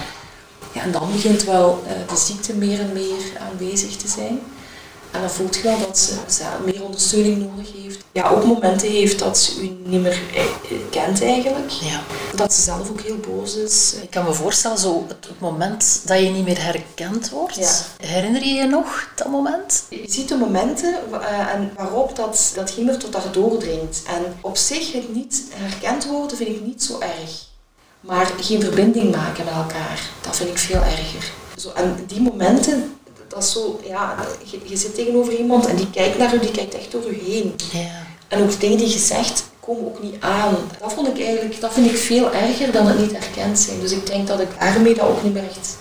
Ja, 0.73 0.83
en 0.83 0.93
dan 0.93 1.13
begint 1.13 1.45
wel 1.45 1.83
uh, 1.85 2.09
de 2.09 2.17
ziekte 2.17 2.55
meer 2.55 2.81
en 2.81 2.93
meer 2.93 3.41
aanwezig 3.51 3.97
te 3.97 4.09
zijn. 4.09 4.41
En 5.11 5.21
dan 5.21 5.31
voelt 5.31 5.57
je 5.57 5.63
wel 5.63 5.79
dat 5.79 5.99
ze, 5.99 6.45
meer 6.65 6.85
ondersteuning 6.85 7.39
nodig 7.39 7.73
heeft. 7.83 7.99
Ja, 8.13 8.29
ook 8.29 8.45
momenten 8.45 8.91
heeft 8.91 9.19
dat 9.19 9.39
ze 9.39 9.61
u 9.61 9.77
niet 9.85 10.03
meer 10.03 10.21
kent 10.91 11.23
eigenlijk. 11.23 11.71
Ja. 11.71 12.01
Dat 12.35 12.55
ze 12.55 12.63
zelf 12.63 12.91
ook 12.91 13.01
heel 13.01 13.17
boos 13.17 13.57
is. 13.57 13.95
Ik 14.03 14.11
kan 14.11 14.25
me 14.25 14.33
voorstellen, 14.33 14.79
zo 14.79 15.05
het, 15.09 15.29
moment 15.39 16.01
dat 16.05 16.19
je 16.19 16.29
niet 16.29 16.45
meer 16.45 16.65
herkend 16.65 17.31
wordt. 17.31 17.57
Ja. 17.57 18.07
Herinner 18.07 18.45
je 18.45 18.55
je 18.55 18.67
nog 18.67 19.09
dat 19.15 19.29
moment? 19.29 19.83
Je 19.89 20.05
ziet 20.07 20.29
de 20.29 20.37
momenten 20.37 20.95
uh, 21.13 21.55
en 21.55 21.73
waarop 21.77 22.17
dat, 22.17 22.53
dat 22.55 22.71
geen 22.71 22.85
meer 22.85 22.99
tot 22.99 23.13
daar 23.13 23.33
doordringt. 23.33 24.03
En 24.07 24.37
op 24.41 24.57
zich 24.57 24.93
het 24.93 25.15
niet 25.15 25.43
herkend 25.55 26.07
worden 26.07 26.37
vind 26.37 26.49
ik 26.49 26.65
niet 26.65 26.83
zo 26.83 26.99
erg. 27.01 27.47
Maar 28.01 28.31
geen 28.41 28.61
verbinding 28.61 29.17
maken 29.17 29.45
met 29.45 29.55
elkaar, 29.55 30.01
dat 30.21 30.37
vind 30.37 30.49
ik 30.49 30.59
veel 30.59 30.83
erger. 30.83 31.33
Zo, 31.57 31.71
en 31.75 32.05
die 32.07 32.21
momenten, 32.21 32.98
dat 33.29 33.43
is 33.43 33.53
zo, 33.53 33.81
ja, 33.85 34.17
je, 34.45 34.61
je, 34.65 34.77
zit 34.77 34.95
tegenover 34.95 35.37
iemand 35.37 35.67
en 35.67 35.77
die 35.77 35.91
kijkt 35.91 36.19
naar 36.19 36.35
u, 36.35 36.39
die 36.39 36.51
kijkt 36.51 36.75
echt 36.75 36.93
door 36.93 37.07
u 37.07 37.23
heen. 37.31 37.55
Ja. 37.73 38.07
En 38.29 38.43
ook 38.43 38.61
dingen 38.61 38.79
die 38.79 38.89
je 38.89 38.99
zegt, 38.99 39.45
komen 39.61 39.85
ook 39.85 40.03
niet 40.03 40.21
aan. 40.21 40.57
Dat 40.81 40.93
vond 40.93 41.09
ik 41.09 41.25
eigenlijk, 41.25 41.61
dat 41.61 41.73
vind 41.73 41.91
ik 41.91 41.97
veel 41.97 42.33
erger 42.33 42.73
dan 42.73 42.87
het 42.87 42.99
niet 42.99 43.13
herkend 43.13 43.59
zijn. 43.59 43.81
Dus 43.81 43.93
ik 43.93 44.07
denk 44.07 44.27
dat 44.27 44.41
ik 44.41 44.49
daarmee 44.59 44.95
dat 44.95 45.09
ook 45.09 45.23
niet 45.23 45.33
meer 45.33 45.49
echt 45.49 45.77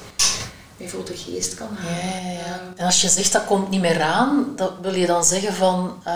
mij 0.77 0.89
voor 0.89 1.05
de 1.05 1.17
geest 1.17 1.53
kan 1.53 1.67
halen. 1.75 2.25
Ja, 2.25 2.31
ja. 2.31 2.61
En 2.75 2.85
als 2.85 3.01
je 3.01 3.09
zegt 3.09 3.31
dat 3.31 3.45
komt 3.45 3.69
niet 3.69 3.81
meer 3.81 4.01
aan, 4.01 4.53
dat 4.55 4.71
wil 4.81 4.95
je 4.95 5.05
dan 5.05 5.23
zeggen 5.23 5.53
van 5.53 6.03
uh, 6.07 6.13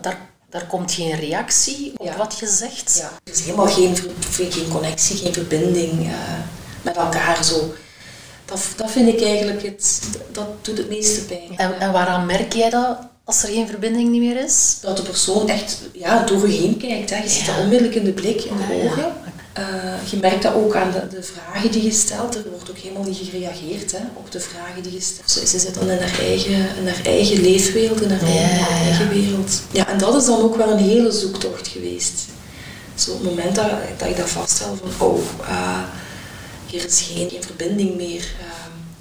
daar, 0.00 0.18
daar 0.50 0.66
komt 0.66 0.92
geen 0.92 1.16
reactie 1.16 1.92
op 1.96 2.06
Ja. 2.06 2.16
wat 2.16 2.38
je 2.38 2.46
zegt? 2.46 2.96
Ja, 2.98 3.10
er 3.24 3.32
is 3.32 3.40
helemaal 3.40 3.66
geen, 3.66 3.96
geen 4.30 4.68
connectie, 4.68 5.16
geen 5.16 5.32
verbinding 5.32 6.06
eh, 6.06 6.14
met 6.82 6.96
elkaar 6.96 7.44
zo. 7.44 7.72
Dat, 8.50 8.60
dat 8.76 8.90
vind 8.90 9.08
ik 9.08 9.22
eigenlijk, 9.22 9.62
het, 9.62 10.00
dat 10.32 10.46
doet 10.64 10.78
het 10.78 10.88
meeste 10.88 11.24
pijn. 11.24 11.56
En, 11.56 11.80
en 11.80 11.92
waaraan 11.92 12.26
merk 12.26 12.52
jij 12.52 12.70
dat 12.70 12.98
als 13.24 13.42
er 13.42 13.48
geen 13.48 13.68
verbinding 13.68 14.10
niet 14.10 14.20
meer 14.20 14.44
is? 14.44 14.78
Dat 14.80 14.96
de 14.96 15.02
persoon 15.02 15.48
echt 15.48 15.78
ja, 15.92 16.24
door 16.24 16.48
je 16.48 16.58
heen 16.58 16.76
kijkt. 16.76 17.10
Hè. 17.10 17.22
Je 17.22 17.28
ziet 17.28 17.46
dat 17.46 17.58
onmiddellijk 17.58 17.94
in 17.94 18.04
de 18.04 18.12
blik, 18.12 18.40
in 18.40 18.56
de 18.56 18.74
ja. 18.74 18.84
ogen. 18.84 19.12
Eh, 19.52 20.10
je 20.10 20.16
merkt 20.16 20.42
dat 20.42 20.54
ook 20.54 20.76
aan 20.76 20.90
de, 20.90 21.16
de 21.16 21.22
vragen 21.22 21.70
die 21.70 21.82
je 21.82 21.90
stelt. 21.90 22.34
Er 22.34 22.50
wordt 22.50 22.70
ook 22.70 22.78
helemaal 22.78 23.02
niet 23.02 23.20
gereageerd 23.30 23.92
hè, 23.92 23.98
op 24.14 24.32
de 24.32 24.40
vragen 24.40 24.82
die 24.82 24.92
je 24.92 25.00
stelt. 25.00 25.30
Ze, 25.30 25.46
ze 25.46 25.58
zit 25.58 25.74
dan 25.74 25.90
in 25.90 25.98
haar 25.98 26.18
eigen, 26.18 26.52
in 26.52 26.86
haar 26.86 27.00
eigen 27.04 27.40
leefwereld, 27.40 28.00
in 28.02 28.10
haar 28.10 28.28
Ja, 28.28 28.34
eigen, 28.34 28.58
ja, 28.58 28.66
ja. 28.66 28.82
eigen 28.82 29.08
wereld. 29.08 29.62
Ja, 29.70 29.88
en 29.88 29.98
dat 29.98 30.14
is 30.14 30.24
dan 30.24 30.42
ook 30.42 30.56
wel 30.56 30.70
een 30.70 30.88
hele 30.88 31.12
zoektocht 31.12 31.68
geweest. 31.68 32.20
Zo 32.94 33.10
op 33.10 33.18
het 33.18 33.28
moment 33.28 33.54
dat, 33.54 33.70
dat 33.96 34.08
ik 34.08 34.16
dat 34.16 34.28
vaststel 34.28 34.78
van, 34.96 35.08
oh, 35.08 35.18
eh, 35.48 35.82
hier 36.70 36.84
is 36.84 37.00
geen, 37.12 37.30
geen 37.30 37.42
verbinding 37.42 37.96
meer. 37.96 38.20
eh, 38.20 38.46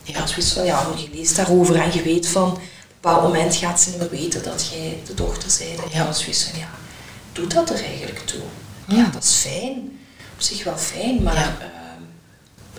Ja. 0.04 0.20
ja. 0.20 0.26
zoiets 0.28 0.54
van, 0.54 0.66
ja, 0.66 0.88
je 0.96 1.10
leest 1.18 1.36
daarover 1.36 1.76
en 1.76 1.94
je 1.94 2.02
weet 2.02 2.28
van, 2.28 2.52
op 2.52 2.58
een 2.58 2.62
bepaald 3.02 3.22
moment 3.24 3.56
gaat 3.56 3.82
ze 3.82 3.90
niet 3.90 4.00
meer 4.00 4.10
weten 4.10 4.44
dat 4.44 4.70
jij 4.74 4.98
de 5.06 5.14
dochter 5.14 5.50
bent. 5.78 5.94
Ja. 5.94 6.12
zoiets 6.14 6.44
van, 6.44 6.60
ja, 6.60 6.70
doet 7.34 7.54
dat 7.54 7.70
er 7.70 7.84
eigenlijk 7.84 8.20
toe? 8.26 8.40
Ja. 8.88 8.96
Ja, 8.98 9.10
dat 9.14 9.24
is 9.24 9.34
fijn. 9.34 10.00
Op 10.34 10.42
zich 10.42 10.64
wel 10.64 10.78
fijn, 10.78 11.24
maar 11.24 11.36
Ja. 11.36 11.58
ehm, 11.60 12.02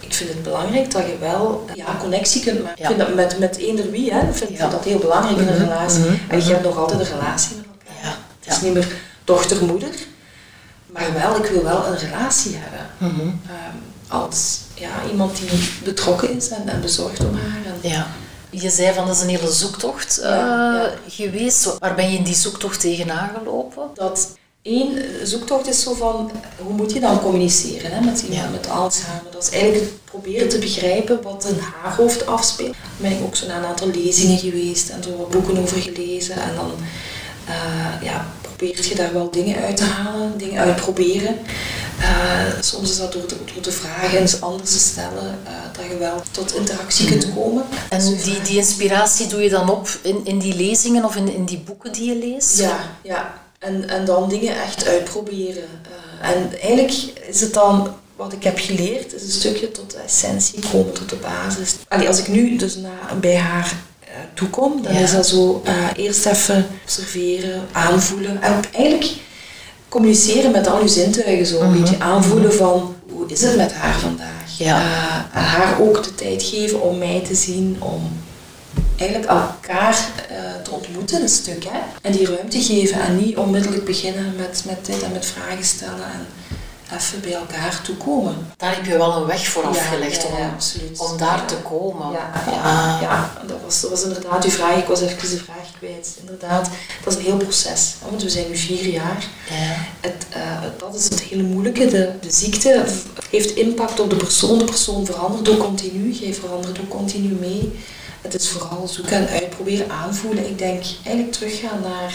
ik 0.00 0.14
vind 0.14 0.28
het 0.30 0.42
belangrijk 0.42 0.90
dat 0.90 1.06
je 1.06 1.18
wel 1.18 1.66
ja, 1.74 1.96
connectie 2.00 2.42
kunt 2.42 2.62
maken. 2.62 2.82
Ja. 2.82 2.88
Ik 2.90 2.96
vind 2.96 3.06
dat 3.08 3.14
met, 3.16 3.38
met 3.38 3.56
eender 3.56 3.90
wie, 3.90 4.12
hè. 4.12 4.28
ik 4.28 4.34
vind 4.34 4.50
Ja. 4.56 4.68
dat 4.68 4.84
heel 4.84 4.98
belangrijk 4.98 5.36
in 5.38 5.48
een 5.48 5.54
Mhm, 5.54 5.62
relatie. 5.62 5.98
mhm, 6.00 6.08
En 6.28 6.36
je 6.36 6.42
mhm. 6.42 6.48
hebt 6.52 6.64
nog 6.64 6.76
altijd 6.76 7.00
een 7.00 7.06
relatie 7.18 7.56
met 7.56 7.64
elkaar. 7.66 8.02
Ja, 8.10 8.16
Het 8.40 8.54
is 8.56 8.60
niet 8.60 8.74
meer 8.74 8.88
dochter-moeder, 9.24 9.94
maar 10.86 11.12
wel, 11.12 11.36
ik 11.36 11.50
wil 11.50 11.62
wel 11.62 11.86
een 11.86 11.96
relatie 11.98 12.56
hebben. 12.56 12.86
Ehm, 13.00 13.28
als 14.10 14.58
ja, 14.74 14.90
iemand 15.10 15.36
die 15.36 15.48
betrokken 15.84 16.36
is 16.36 16.48
en, 16.48 16.68
en 16.68 16.80
bezorgd 16.80 17.20
om 17.20 17.34
haar. 17.34 17.72
En, 17.82 17.88
Ja. 17.90 18.06
Je 18.52 18.70
zei 18.70 18.94
van 18.94 19.06
dat 19.06 19.16
is 19.16 19.22
een 19.22 19.28
hele 19.28 19.52
zoektocht 19.52 20.18
eh, 20.18 20.30
Ja, 20.30 20.90
geweest. 21.08 21.78
Waar 21.78 21.94
ben 21.94 22.10
je 22.12 22.18
in 22.18 22.24
die 22.24 22.34
zoektocht 22.34 22.80
tegenaan 22.80 23.30
gelopen? 23.38 23.82
dat 23.94 24.28
één 24.62 25.02
zoektocht 25.26 25.68
is 25.68 25.82
zo 25.82 25.94
van 25.94 26.30
hoe 26.58 26.72
moet 26.72 26.92
je 26.92 27.00
dan 27.00 27.20
communiceren 27.20 27.90
hè, 27.92 28.00
met 28.00 28.20
iemand 28.20 28.42
Ja. 28.42 28.48
met 28.50 28.68
Alzheimer. 28.70 29.30
Dat 29.32 29.42
is 29.42 29.50
eigenlijk 29.50 29.82
het 29.82 30.04
proberen 30.04 30.48
te 30.48 30.58
begrijpen 30.58 31.22
wat 31.22 31.44
in 31.48 31.58
haar 31.58 31.94
hoofd 31.96 32.26
afspeelt. 32.26 32.68
Ik 32.70 32.76
ben 32.96 33.22
ook 33.22 33.36
zo 33.36 33.46
naar 33.46 33.58
een 33.58 33.68
aantal 33.68 33.88
lezingen 33.90 34.38
geweest 34.38 34.88
en 34.88 35.02
zo 35.02 35.16
wat 35.16 35.30
boeken 35.30 35.58
over 35.58 35.80
gelezen. 35.82 36.34
En 36.34 36.54
dan 36.54 36.70
eh, 37.46 38.02
ja, 38.02 38.26
probeert 38.40 38.86
je 38.86 38.94
daar 38.94 39.12
wel 39.12 39.30
dingen 39.30 39.62
uit 39.62 39.76
te 39.76 39.84
halen, 39.84 40.38
dingen 40.38 40.60
uitproberen. 40.60 41.36
Eh, 42.00 42.60
soms 42.60 42.90
is 42.90 42.96
dat 42.98 43.12
door 43.12 43.26
te, 43.26 43.36
door 43.60 43.72
vragen 43.72 44.18
eens 44.18 44.40
anders 44.40 44.70
te 44.70 44.78
stellen, 44.78 45.38
eh, 45.44 45.52
dat 45.76 45.84
je 45.90 45.96
wel 45.98 46.22
tot 46.30 46.54
interactie 46.54 47.08
kunt 47.08 47.34
komen. 47.34 47.64
En 47.88 48.14
die, 48.24 48.42
die 48.42 48.56
inspiratie 48.56 49.26
doe 49.26 49.42
je 49.42 49.48
dan 49.48 49.70
op 49.70 49.88
in, 50.02 50.20
in 50.24 50.38
die 50.38 50.54
lezingen 50.54 51.04
of 51.04 51.16
in, 51.16 51.34
in 51.34 51.44
die 51.44 51.58
boeken 51.58 51.92
die 51.92 52.04
je 52.14 52.16
leest? 52.28 52.58
Ja, 52.58 52.78
ja. 53.02 53.34
En, 53.58 53.88
en 53.88 54.04
dan 54.04 54.28
dingen 54.28 54.62
echt 54.62 54.86
uitproberen. 54.86 55.64
Eh, 56.22 56.30
en 56.30 56.60
eigenlijk 56.60 56.92
is 57.28 57.40
het 57.40 57.54
dan, 57.54 57.94
wat 58.16 58.32
ik 58.32 58.42
heb 58.44 58.58
geleerd, 58.58 59.14
is 59.14 59.22
een 59.22 59.30
stukje 59.30 59.70
tot 59.70 59.90
de 59.90 59.98
essentie 60.06 60.58
komen, 60.72 60.92
tot 60.92 61.08
de 61.08 61.16
basis. 61.16 61.74
Allee, 61.88 62.08
als 62.08 62.18
ik 62.18 62.28
nu 62.28 62.56
dus 62.56 62.76
na, 62.76 63.14
bij 63.20 63.36
haar 63.36 63.72
toekom, 64.34 64.82
dan 64.82 64.92
Ja. 64.94 65.00
is 65.00 65.12
dat 65.12 65.26
zo 65.26 65.62
eerst 65.96 66.26
even 66.26 66.66
observeren, 66.82 67.66
aanvoelen. 67.72 68.42
En 68.42 68.60
eigenlijk 68.72 69.10
communiceren 69.90 70.50
met 70.50 70.66
al 70.68 70.82
je 70.82 70.88
zintuigen 70.88 71.46
zo. 71.46 71.60
Een 71.60 71.70
Mhm. 71.70 71.80
beetje 71.80 72.00
aanvoelen 72.00 72.54
van, 72.54 72.94
hoe 73.12 73.24
is 73.28 73.42
het 73.42 73.56
met 73.56 73.72
haar 73.72 73.98
vandaag? 73.98 74.58
Ja. 74.58 74.76
Eh, 74.80 75.38
en 75.40 75.44
haar 75.44 75.80
ook 75.80 76.04
de 76.04 76.14
tijd 76.14 76.42
geven 76.42 76.82
om 76.82 76.98
mij 76.98 77.22
te 77.28 77.34
zien, 77.34 77.76
om 77.78 78.12
eigenlijk 78.96 79.30
elkaar 79.30 79.98
eh, 80.28 80.36
te 80.62 80.70
ontmoeten 80.70 81.22
een 81.22 81.28
stuk. 81.28 81.64
Hè? 81.64 81.78
En 82.02 82.12
die 82.12 82.26
ruimte 82.26 82.60
geven 82.62 83.00
en 83.00 83.16
niet 83.16 83.36
onmiddellijk 83.36 83.84
beginnen 83.84 84.34
met, 84.36 84.62
met 84.66 84.86
dit 84.86 85.02
en 85.02 85.12
met 85.12 85.26
vragen 85.26 85.64
stellen 85.64 86.04
en 86.04 86.26
even 86.94 87.20
bij 87.20 87.32
elkaar 87.34 87.80
toekomen. 87.82 88.52
Daar 88.56 88.74
heb 88.74 88.84
je 88.84 88.96
wel 88.98 89.16
een 89.16 89.26
weg 89.26 89.46
voor 89.48 89.62
afgelegd 89.62 90.22
ja, 90.22 90.38
ja, 90.38 90.56
om, 90.98 91.10
om 91.10 91.16
daar 91.18 91.44
te 91.46 91.56
komen. 91.56 92.12
Ja, 92.12 92.30
Ah. 92.46 92.52
ja, 92.52 92.98
ja. 93.00 93.32
Dat, 93.46 93.56
was, 93.64 93.80
dat 93.80 93.90
was 93.90 94.02
inderdaad 94.02 94.44
uw 94.44 94.50
vraag. 94.50 94.76
Ik 94.76 94.86
was 94.86 95.00
even 95.00 95.30
de 95.30 95.42
vraag 95.44 95.66
kwijt. 95.78 96.16
Inderdaad, 96.20 96.68
dat 97.04 97.12
is 97.12 97.18
een 97.18 97.24
heel 97.24 97.36
proces. 97.36 97.94
Want 98.08 98.22
we 98.22 98.30
zijn 98.30 98.48
nu 98.48 98.56
vier 98.56 98.86
jaar. 98.88 99.24
Ja. 99.50 99.74
Het, 100.00 100.26
eh, 100.30 100.62
dat 100.78 100.94
is 100.94 101.04
het 101.04 101.20
hele 101.20 101.42
moeilijke. 101.42 101.86
De, 101.86 102.12
de 102.20 102.30
ziekte 102.30 102.84
heeft 103.30 103.54
impact 103.54 104.00
op 104.00 104.10
de 104.10 104.16
persoon. 104.16 104.58
De 104.58 104.64
persoon 104.64 105.06
verandert 105.06 105.48
ook 105.48 105.58
continu. 105.58 106.12
Jij 106.12 106.34
verandert 106.34 106.80
ook 106.80 106.88
continu 106.88 107.28
mee. 107.28 107.78
Het 108.20 108.34
is 108.34 108.48
vooral 108.48 108.88
zoeken 108.88 109.16
en 109.16 109.28
uitproberen, 109.28 109.90
aanvoelen. 109.90 110.48
Ik 110.48 110.58
denk 110.58 110.82
eigenlijk 111.04 111.32
teruggaan 111.32 111.80
naar 111.80 112.14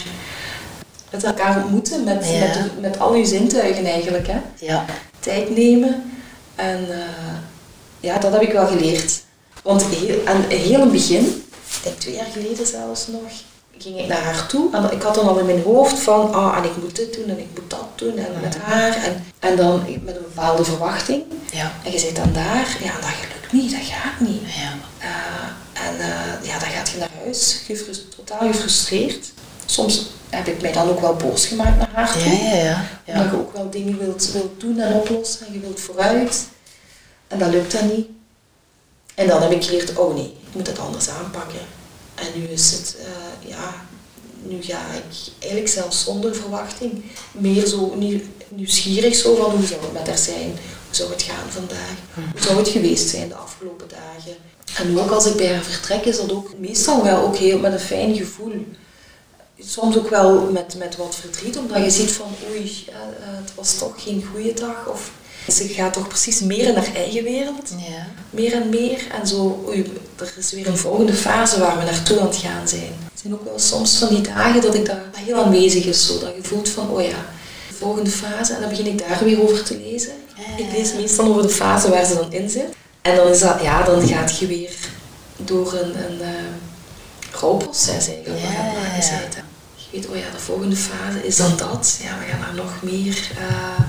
het 1.15 1.23
elkaar 1.23 1.63
ontmoeten 1.63 2.03
met, 2.03 2.25
Ja. 2.29 2.39
met, 2.39 2.53
de- 2.53 2.69
met 2.81 2.99
al 2.99 3.15
je 3.15 3.25
zintuigen 3.25 3.85
eigenlijk. 3.85 4.27
Hè. 4.27 4.37
Ja. 4.59 4.85
Tijd 5.19 5.55
nemen. 5.55 6.11
En 6.55 6.91
eh, 6.91 6.97
ja, 7.99 8.17
dat 8.17 8.31
heb 8.31 8.41
ik 8.41 8.51
wel 8.51 8.67
geleerd. 8.67 9.21
Want 9.63 9.83
heel, 9.85 10.19
aan 10.25 10.43
heel 10.49 10.73
in 10.73 10.79
het 10.79 10.91
begin, 10.91 11.25
ik 11.25 11.79
denk 11.83 11.95
twee 11.99 12.15
jaar 12.15 12.27
geleden 12.33 12.67
zelfs 12.67 13.07
nog, 13.07 13.21
ging 13.77 13.99
ik 13.99 14.07
naar 14.07 14.23
haar 14.23 14.47
toe. 14.47 14.73
En 14.75 14.91
ik 14.91 15.01
had 15.01 15.15
dan 15.15 15.27
al 15.27 15.37
in 15.39 15.45
mijn 15.45 15.61
hoofd 15.63 15.99
van, 15.99 16.33
ah, 16.33 16.57
en 16.57 16.63
ik 16.63 16.77
moet 16.81 16.95
dit 16.95 17.13
doen 17.13 17.29
en 17.29 17.39
ik 17.39 17.47
moet 17.55 17.69
dat 17.69 17.85
doen 17.95 18.17
en 18.17 18.27
met 18.41 18.57
haar. 18.57 18.95
En, 19.03 19.23
en 19.39 19.55
dan 19.55 19.83
met 20.03 20.15
een 20.15 20.21
bepaalde 20.21 20.63
verwachting. 20.63 21.23
Ja. 21.51 21.71
En 21.83 21.91
je 21.91 21.99
zit 21.99 22.15
dan 22.15 22.33
daar, 22.33 22.77
ja, 22.83 22.93
dat 22.93 23.09
lukt 23.21 23.51
niet, 23.51 23.71
dat 23.71 23.79
gaat 23.83 24.19
niet. 24.19 24.41
Ja. 24.45 24.73
Eh, 24.97 25.87
en 25.87 25.99
eh, 25.99 26.47
ja, 26.49 26.59
dan 26.59 26.69
gaat 26.69 26.89
je 26.89 26.97
naar 26.97 27.09
huis, 27.23 27.61
gefrus- 27.65 28.05
totaal 28.15 28.47
gefrustreerd. 28.51 29.31
Soms 29.65 30.05
heb 30.29 30.47
ik 30.47 30.61
mij 30.61 30.71
dan 30.71 30.89
ook 30.89 30.99
wel 30.99 31.15
boos 31.15 31.45
gemaakt 31.45 31.77
naar 31.77 31.89
haar 31.93 32.13
toe. 32.13 32.21
Ja, 32.31 32.55
ja, 32.55 32.87
ja. 33.05 33.13
Omdat 33.13 33.31
je 33.31 33.37
ook 33.37 33.53
wel 33.53 33.69
dingen 33.69 33.97
wilt, 33.97 34.31
wilt 34.31 34.59
doen 34.59 34.79
en 34.79 34.93
oplossen 34.93 35.47
en 35.47 35.53
je 35.53 35.59
wilt 35.59 35.79
vooruit. 35.79 36.47
En 37.27 37.39
dat 37.39 37.49
lukt 37.49 37.71
dan 37.71 37.87
niet. 37.95 38.07
En 39.15 39.27
dan 39.27 39.41
heb 39.41 39.51
ik 39.51 39.63
geleerd, 39.63 39.97
oh 39.97 40.15
nee, 40.15 40.25
ik 40.25 40.53
moet 40.55 40.67
het 40.67 40.79
anders 40.79 41.09
aanpakken. 41.09 41.59
En 42.15 42.25
nu 42.35 42.45
is 42.45 42.71
het, 42.71 42.95
eh, 42.99 43.49
ja, 43.49 43.85
nu 44.43 44.61
ga 44.61 44.79
ik 44.93 45.31
eigenlijk 45.39 45.71
zelfs 45.71 46.03
zonder 46.03 46.35
verwachting 46.35 47.03
meer 47.31 47.65
zo 47.65 47.95
nieuw- 47.95 48.21
nieuwsgierig 48.49 49.15
zo 49.15 49.35
van 49.35 49.51
hoe 49.51 49.65
zou 49.65 49.81
het 49.81 49.93
met 49.93 50.07
haar 50.07 50.17
zijn? 50.17 50.49
Hoe 50.85 50.95
zou 50.95 51.11
het 51.11 51.21
gaan 51.21 51.49
vandaag? 51.49 51.95
Hoe 52.13 52.41
zou 52.41 52.57
het 52.57 52.67
geweest 52.67 53.09
zijn 53.09 53.27
de 53.27 53.35
afgelopen 53.35 53.87
dagen? 53.87 54.35
En 54.77 54.99
ook 54.99 55.11
als 55.11 55.25
ik 55.25 55.35
bij 55.35 55.53
haar 55.53 55.63
vertrek 55.63 56.05
is 56.05 56.17
dat 56.17 56.31
ook 56.31 56.57
meestal 56.57 57.03
wel 57.03 57.23
ook 57.23 57.35
heel 57.35 57.59
met 57.59 57.73
een 57.73 57.79
fijn 57.79 58.15
gevoel 58.15 58.65
soms 59.59 59.97
ook 59.97 60.09
wel 60.09 60.51
met, 60.51 60.75
met 60.77 60.95
wat 60.97 61.15
verdriet, 61.15 61.57
omdat 61.57 61.83
je 61.83 61.89
ziet 61.89 62.11
van 62.11 62.27
oei, 62.49 62.83
ja, 62.85 62.93
eh, 62.93 63.37
het 63.41 63.51
was 63.55 63.77
toch 63.77 63.93
geen 64.03 64.23
goede 64.33 64.53
dag. 64.53 64.87
Of 64.91 65.11
ze 65.49 65.67
gaat 65.67 65.93
toch 65.93 66.07
precies 66.07 66.39
meer 66.39 66.67
in 66.67 66.75
haar 66.75 66.95
eigen 66.95 67.23
wereld, 67.23 67.69
Ja. 67.77 68.07
meer 68.29 68.53
en 68.53 68.69
meer. 68.69 69.07
En 69.21 69.27
zo, 69.27 69.63
oei, 69.67 69.93
er 70.19 70.33
is 70.37 70.51
weer 70.51 70.67
een 70.67 70.77
volgende 70.77 71.13
fase 71.13 71.59
waar 71.59 71.77
we 71.77 71.83
naartoe 71.83 72.19
aan 72.19 72.27
het 72.27 72.35
gaan 72.35 72.67
zijn. 72.67 72.93
Het 73.11 73.21
zijn 73.21 73.33
ook 73.33 73.43
wel 73.43 73.59
soms 73.59 73.97
van 73.97 74.07
die 74.07 74.21
dagen 74.21 74.61
dat 74.61 74.75
ik 74.75 74.85
daar 74.85 75.03
heel 75.15 75.43
aanwezig 75.43 75.85
is, 75.85 76.05
zo, 76.07 76.19
dat 76.19 76.35
je 76.35 76.43
voelt 76.43 76.69
van 76.69 76.89
oh 76.89 77.01
ja, 77.01 77.25
de 77.69 77.73
volgende 77.73 78.09
fase. 78.09 78.53
En 78.53 78.59
dan 78.61 78.69
begin 78.69 78.85
ik 78.85 79.07
daar 79.07 79.23
weer 79.23 79.41
over 79.41 79.63
te 79.63 79.77
lezen. 79.77 80.13
Ik 80.57 80.65
lees 80.77 80.93
meestal 80.93 81.27
over 81.27 81.41
de 81.41 81.49
fase 81.49 81.89
waar 81.89 82.05
ze 82.05 82.13
dan 82.15 82.33
in 82.33 82.49
zit. 82.49 82.67
En 83.01 83.15
dan 83.15 83.27
is 83.27 83.39
dat, 83.39 83.61
ja, 83.61 83.83
dan 83.83 84.07
gaat 84.07 84.37
je 84.37 84.47
weer 84.47 84.71
door 85.37 85.73
een, 85.73 85.89
een 86.05 86.21
eh, 86.21 86.29
rouwproces 87.39 88.07
eigenlijk. 88.07 88.45
Aan 88.45 88.53
ja. 89.01 89.29
Je 89.75 90.01
weet, 90.01 90.07
oh 90.09 90.15
ja, 90.15 90.31
de 90.31 90.39
volgende 90.39 90.75
fase 90.75 91.27
is 91.27 91.35
dan 91.35 91.57
dat. 91.57 91.99
Ja, 92.01 92.19
we 92.19 92.25
gaan 92.25 92.39
daar 92.39 92.53
nog 92.53 92.81
meer... 92.81 93.31
eh, 93.37 93.79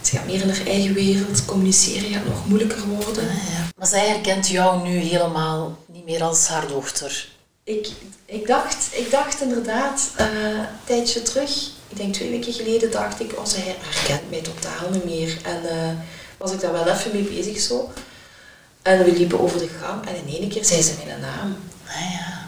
ze 0.00 0.16
gaat 0.16 0.26
meer 0.26 0.42
in 0.42 0.48
haar 0.48 0.66
eigen 0.66 0.94
wereld. 0.94 1.44
Communiceren 1.44 2.10
gaat 2.10 2.26
nog 2.26 2.46
moeilijker 2.46 2.86
worden. 2.86 3.24
Ja. 3.24 3.68
Maar 3.76 3.86
zij 3.86 4.08
herkent 4.08 4.48
jou 4.48 4.88
nu 4.88 4.96
helemaal 4.98 5.78
niet 5.86 6.04
meer 6.04 6.22
als 6.22 6.46
haar 6.48 6.66
dochter. 6.68 7.28
Ik, 7.64 7.88
ik, 8.24 8.46
dacht, 8.46 8.88
ik 8.90 9.10
dacht 9.10 9.40
inderdaad, 9.40 10.10
eh, 10.16 10.26
een 10.26 10.66
tijdje 10.84 11.22
terug, 11.22 11.50
ik 11.88 11.96
denk 11.96 12.14
twee 12.14 12.30
weken 12.30 12.52
geleden, 12.52 12.90
dacht 12.90 13.20
ik, 13.20 13.32
oh, 13.38 13.44
zij 13.44 13.76
herkent 13.80 14.30
mij 14.30 14.40
totaal 14.40 14.90
niet 14.90 15.04
meer. 15.04 15.38
En 15.42 15.68
eh, 15.68 15.90
was 16.38 16.52
ik 16.52 16.60
daar 16.60 16.72
wel 16.72 16.88
even 16.88 17.10
mee 17.12 17.22
bezig 17.22 17.60
zo. 17.60 17.90
En 18.82 19.04
we 19.04 19.12
liepen 19.12 19.40
over 19.40 19.58
de 19.58 19.68
gang 19.80 20.06
en 20.06 20.14
in 20.16 20.40
één 20.40 20.48
keer 20.48 20.64
zei 20.64 20.82
ze 20.82 20.92
mijn 21.04 21.20
naam. 21.20 21.56
Ah, 21.86 22.12
ja. 22.12 22.45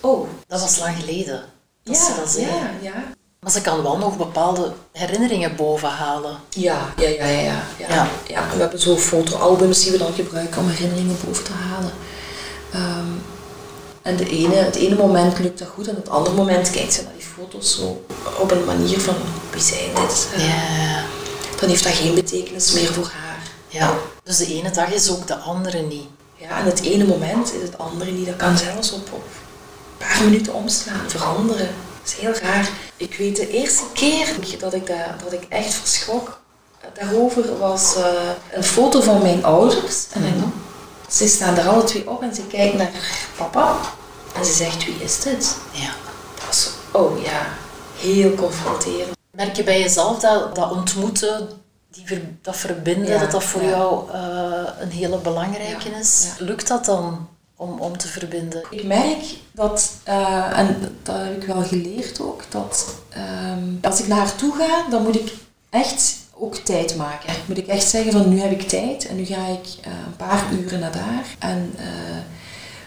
Oh. 0.00 0.28
Dat 0.46 0.60
was 0.60 0.78
lang 0.78 0.96
geleden. 0.96 1.44
Dat 1.82 1.96
ja, 1.96 2.04
ze 2.04 2.14
dat 2.20 2.30
zei. 2.30 2.46
ja, 2.46 2.70
ja. 2.80 3.04
Maar 3.40 3.50
ze 3.52 3.60
kan 3.60 3.82
wel 3.82 3.98
nog 3.98 4.16
bepaalde 4.16 4.72
herinneringen 4.92 5.56
bovenhalen. 5.56 6.36
Ja, 6.48 6.92
ja, 6.96 7.08
ja, 7.08 7.26
ja, 7.26 7.62
ja. 7.78 8.08
Ja. 8.26 8.48
We 8.54 8.60
hebben 8.60 8.80
zo 8.80 8.96
fotoalbums 8.96 9.82
die 9.82 9.92
we 9.92 9.98
dan 9.98 10.12
gebruiken 10.12 10.60
om 10.60 10.68
herinneringen 10.68 11.16
boven 11.24 11.44
te 11.44 11.52
halen. 11.52 11.92
Ehm, 12.72 13.12
en 14.02 14.16
de 14.16 14.28
ene, 14.28 14.54
het 14.54 14.74
ene 14.74 14.94
moment 14.94 15.38
lukt 15.38 15.58
dat 15.58 15.68
goed 15.68 15.88
en 15.88 15.94
het 15.94 16.08
andere 16.08 16.36
moment 16.36 16.70
kijkt 16.70 16.92
ze 16.92 17.02
naar 17.02 17.12
die 17.12 17.26
foto's 17.26 17.76
zo 17.76 18.04
op 18.40 18.50
een 18.50 18.64
manier 18.64 19.00
van 19.00 19.14
wie 19.50 19.62
zijn 19.62 19.94
dit? 19.94 20.28
Ja. 20.36 21.04
Dan 21.60 21.68
heeft 21.68 21.84
dat 21.84 21.92
geen 21.92 22.14
betekenis 22.14 22.72
meer 22.72 22.92
voor 22.92 23.10
haar. 23.14 23.42
Ja, 23.68 23.94
dus 24.22 24.36
de 24.36 24.46
ene 24.46 24.70
dag 24.70 24.92
is 24.92 25.10
ook 25.10 25.26
de 25.26 25.36
andere 25.36 25.80
niet. 25.82 26.06
Ja, 26.36 26.58
en 26.58 26.64
het 26.64 26.80
ene 26.80 27.04
moment 27.04 27.54
is 27.54 27.62
het 27.62 27.78
andere 27.78 28.10
niet. 28.10 28.26
Dat 28.26 28.36
kan 28.36 28.58
zelfs 28.58 28.92
op, 28.92 29.12
op 29.12 29.24
een 29.98 30.06
paar 30.06 30.24
minuten 30.24 30.54
omslaan, 30.54 31.10
veranderen. 31.10 31.66
Dat 31.66 32.12
is 32.12 32.14
heel 32.14 32.32
raar. 32.32 32.68
Ik 32.96 33.14
weet 33.14 33.36
de 33.36 33.50
eerste 33.50 33.84
keer 33.92 34.36
dat 34.58 34.74
ik, 34.74 34.86
daar, 34.86 35.16
dat 35.24 35.32
ik 35.32 35.46
echt 35.48 35.74
verschrok 35.74 36.40
daarover 36.94 37.58
was 37.58 37.96
uh, 37.96 38.04
een 38.52 38.64
foto 38.64 39.00
van 39.00 39.22
mijn 39.22 39.44
ouders. 39.44 40.06
En 40.12 40.22
-hmm. 40.22 40.52
ze 41.10 41.28
staan 41.28 41.56
er 41.56 41.68
alle 41.68 41.84
twee 41.84 42.10
op 42.10 42.22
en 42.22 42.34
ze 42.34 42.46
kijkt 42.46 42.76
naar 42.76 42.90
papa. 43.36 43.76
En 44.34 44.44
ze 44.44 44.52
zegt, 44.52 44.84
wie 44.84 45.02
is 45.02 45.20
dit? 45.20 45.56
Ja. 45.72 45.90
Dat 46.34 46.46
was, 46.46 46.70
oh 46.90 47.22
ja, 47.22 47.46
heel 47.96 48.34
confronterend. 48.34 49.16
Merk 49.30 49.56
je 49.56 49.64
bij 49.64 49.80
jezelf 49.80 50.18
dat, 50.18 50.54
dat 50.54 50.70
ontmoeten, 50.70 51.48
die 51.90 52.38
dat 52.42 52.56
verbinden, 52.56 53.08
ja, 53.08 53.18
dat 53.18 53.30
dat 53.30 53.44
voor 53.44 53.62
ja. 53.62 53.68
jou 53.68 54.10
uh, 54.10 54.68
een 54.80 54.90
hele 54.90 55.18
belangrijke 55.18 55.90
ja, 55.90 55.96
is? 55.96 56.28
Lukt 56.38 56.68
dat 56.68 56.84
dan 56.84 57.28
om, 57.58 57.80
om 57.80 57.96
te 57.96 58.08
verbinden? 58.08 58.62
Ik 58.70 58.84
merk 58.84 59.24
dat, 59.52 59.92
uh, 60.08 60.58
en 60.58 60.96
dat 61.02 61.16
heb 61.16 61.42
ik 61.42 61.46
wel 61.46 61.62
geleerd 61.62 62.20
ook, 62.20 62.42
dat 62.48 62.94
um, 63.52 63.78
als 63.82 64.00
ik 64.00 64.06
naar 64.06 64.18
haar 64.18 64.36
toe 64.36 64.54
ga, 64.58 64.90
dan 64.90 65.02
moet 65.02 65.16
ik 65.16 65.32
echt 65.70 66.16
ook 66.34 66.56
tijd 66.56 66.96
maken. 66.96 67.32
Moet 67.46 67.58
ik 67.58 67.66
echt 67.66 67.88
zeggen 67.88 68.12
van 68.12 68.28
nu 68.28 68.40
heb 68.40 68.50
ik 68.50 68.68
tijd 68.68 69.06
en 69.06 69.16
nu 69.16 69.24
ga 69.24 69.46
ik 69.46 69.86
uh, 69.86 69.92
een 70.06 70.16
paar 70.16 70.44
uren 70.52 70.80
naar 70.80 70.92
daar. 70.92 71.24
En 71.38 71.74
uh, 71.76 71.82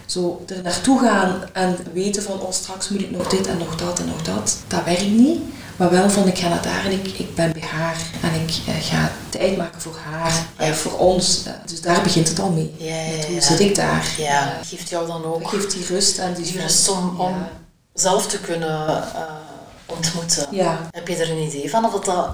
zo 0.05 0.43
er 0.47 0.61
naartoe 0.63 0.99
gaan 0.99 1.43
en 1.53 1.77
weten 1.93 2.23
van 2.23 2.39
oh 2.39 2.51
straks 2.51 2.89
moet 2.89 3.01
ik 3.01 3.11
nog 3.11 3.27
dit 3.27 3.47
en 3.47 3.57
nog 3.57 3.75
dat 3.75 3.99
en 3.99 4.05
nog 4.05 4.21
dat. 4.21 4.57
Dat 4.67 4.83
werkt 4.83 5.09
niet. 5.09 5.41
Maar 5.81 5.91
wel 5.91 6.09
van 6.09 6.27
ik 6.27 6.37
ga 6.37 6.47
naar 6.47 6.61
daar 6.61 6.85
en 6.85 6.91
ik, 6.91 7.07
ik 7.07 7.35
ben 7.35 7.51
bij 7.51 7.61
haar 7.61 7.97
en 8.21 8.41
ik 8.41 8.49
uh, 8.67 8.75
ga 8.81 9.11
tijd 9.29 9.57
maken 9.57 9.81
voor 9.81 9.95
haar 10.03 10.45
en 10.55 10.75
voor 10.75 10.97
ons. 10.97 11.43
dus 11.65 11.81
daar 11.81 12.01
begint 12.01 12.27
het 12.27 12.39
al 12.39 12.49
mee. 12.49 12.73
Ja, 12.77 12.95
ja, 12.95 13.11
ja. 13.11 13.27
Hoe 13.27 13.41
zit 13.41 13.59
ik 13.59 13.75
daar? 13.75 14.15
Ja. 14.17 14.59
geeft 14.63 14.89
jou 14.89 15.07
dan 15.07 15.25
ook 15.25 15.47
geeft 15.47 15.71
die 15.71 15.85
rust 15.85 16.17
en 16.17 16.33
die, 16.33 16.45
die 16.45 16.61
rust 16.61 16.89
om, 16.89 17.19
om 17.19 17.35
zelf 17.93 18.27
te 18.27 18.39
kunnen 18.39 19.03
ontmoeten. 19.85 20.47
Ja. 20.51 20.89
Heb 20.91 21.07
je 21.07 21.15
er 21.15 21.29
een 21.31 21.47
idee 21.47 21.69
van 21.69 21.85
of 21.85 21.99
dat 21.99 22.29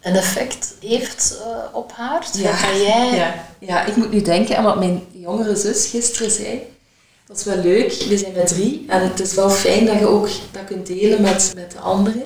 een 0.00 0.16
effect 0.16 0.74
heeft 0.80 1.38
op 1.72 1.92
haar? 1.94 2.26
Ja. 2.32 2.56
Jij... 2.76 3.16
ja. 3.16 3.34
ja, 3.58 3.84
ik 3.84 3.96
moet 3.96 4.10
nu 4.10 4.22
denken 4.22 4.56
aan 4.56 4.64
wat 4.64 4.78
mijn 4.78 5.02
jongere 5.12 5.56
zus 5.56 5.86
gisteren 5.86 6.30
zei. 6.30 6.62
Dat 7.26 7.38
is 7.38 7.44
wel 7.44 7.56
leuk, 7.56 7.92
we 8.08 8.18
zijn 8.18 8.32
met 8.32 8.46
drie 8.46 8.84
en 8.88 9.02
het 9.02 9.20
is 9.20 9.34
wel 9.34 9.50
fijn 9.50 9.86
dat 9.86 9.98
je 9.98 10.06
ook 10.06 10.28
dat 10.52 10.64
kunt 10.64 10.86
delen 10.86 11.22
met, 11.22 11.52
met 11.54 11.70
de 11.70 11.78
anderen. 11.78 12.22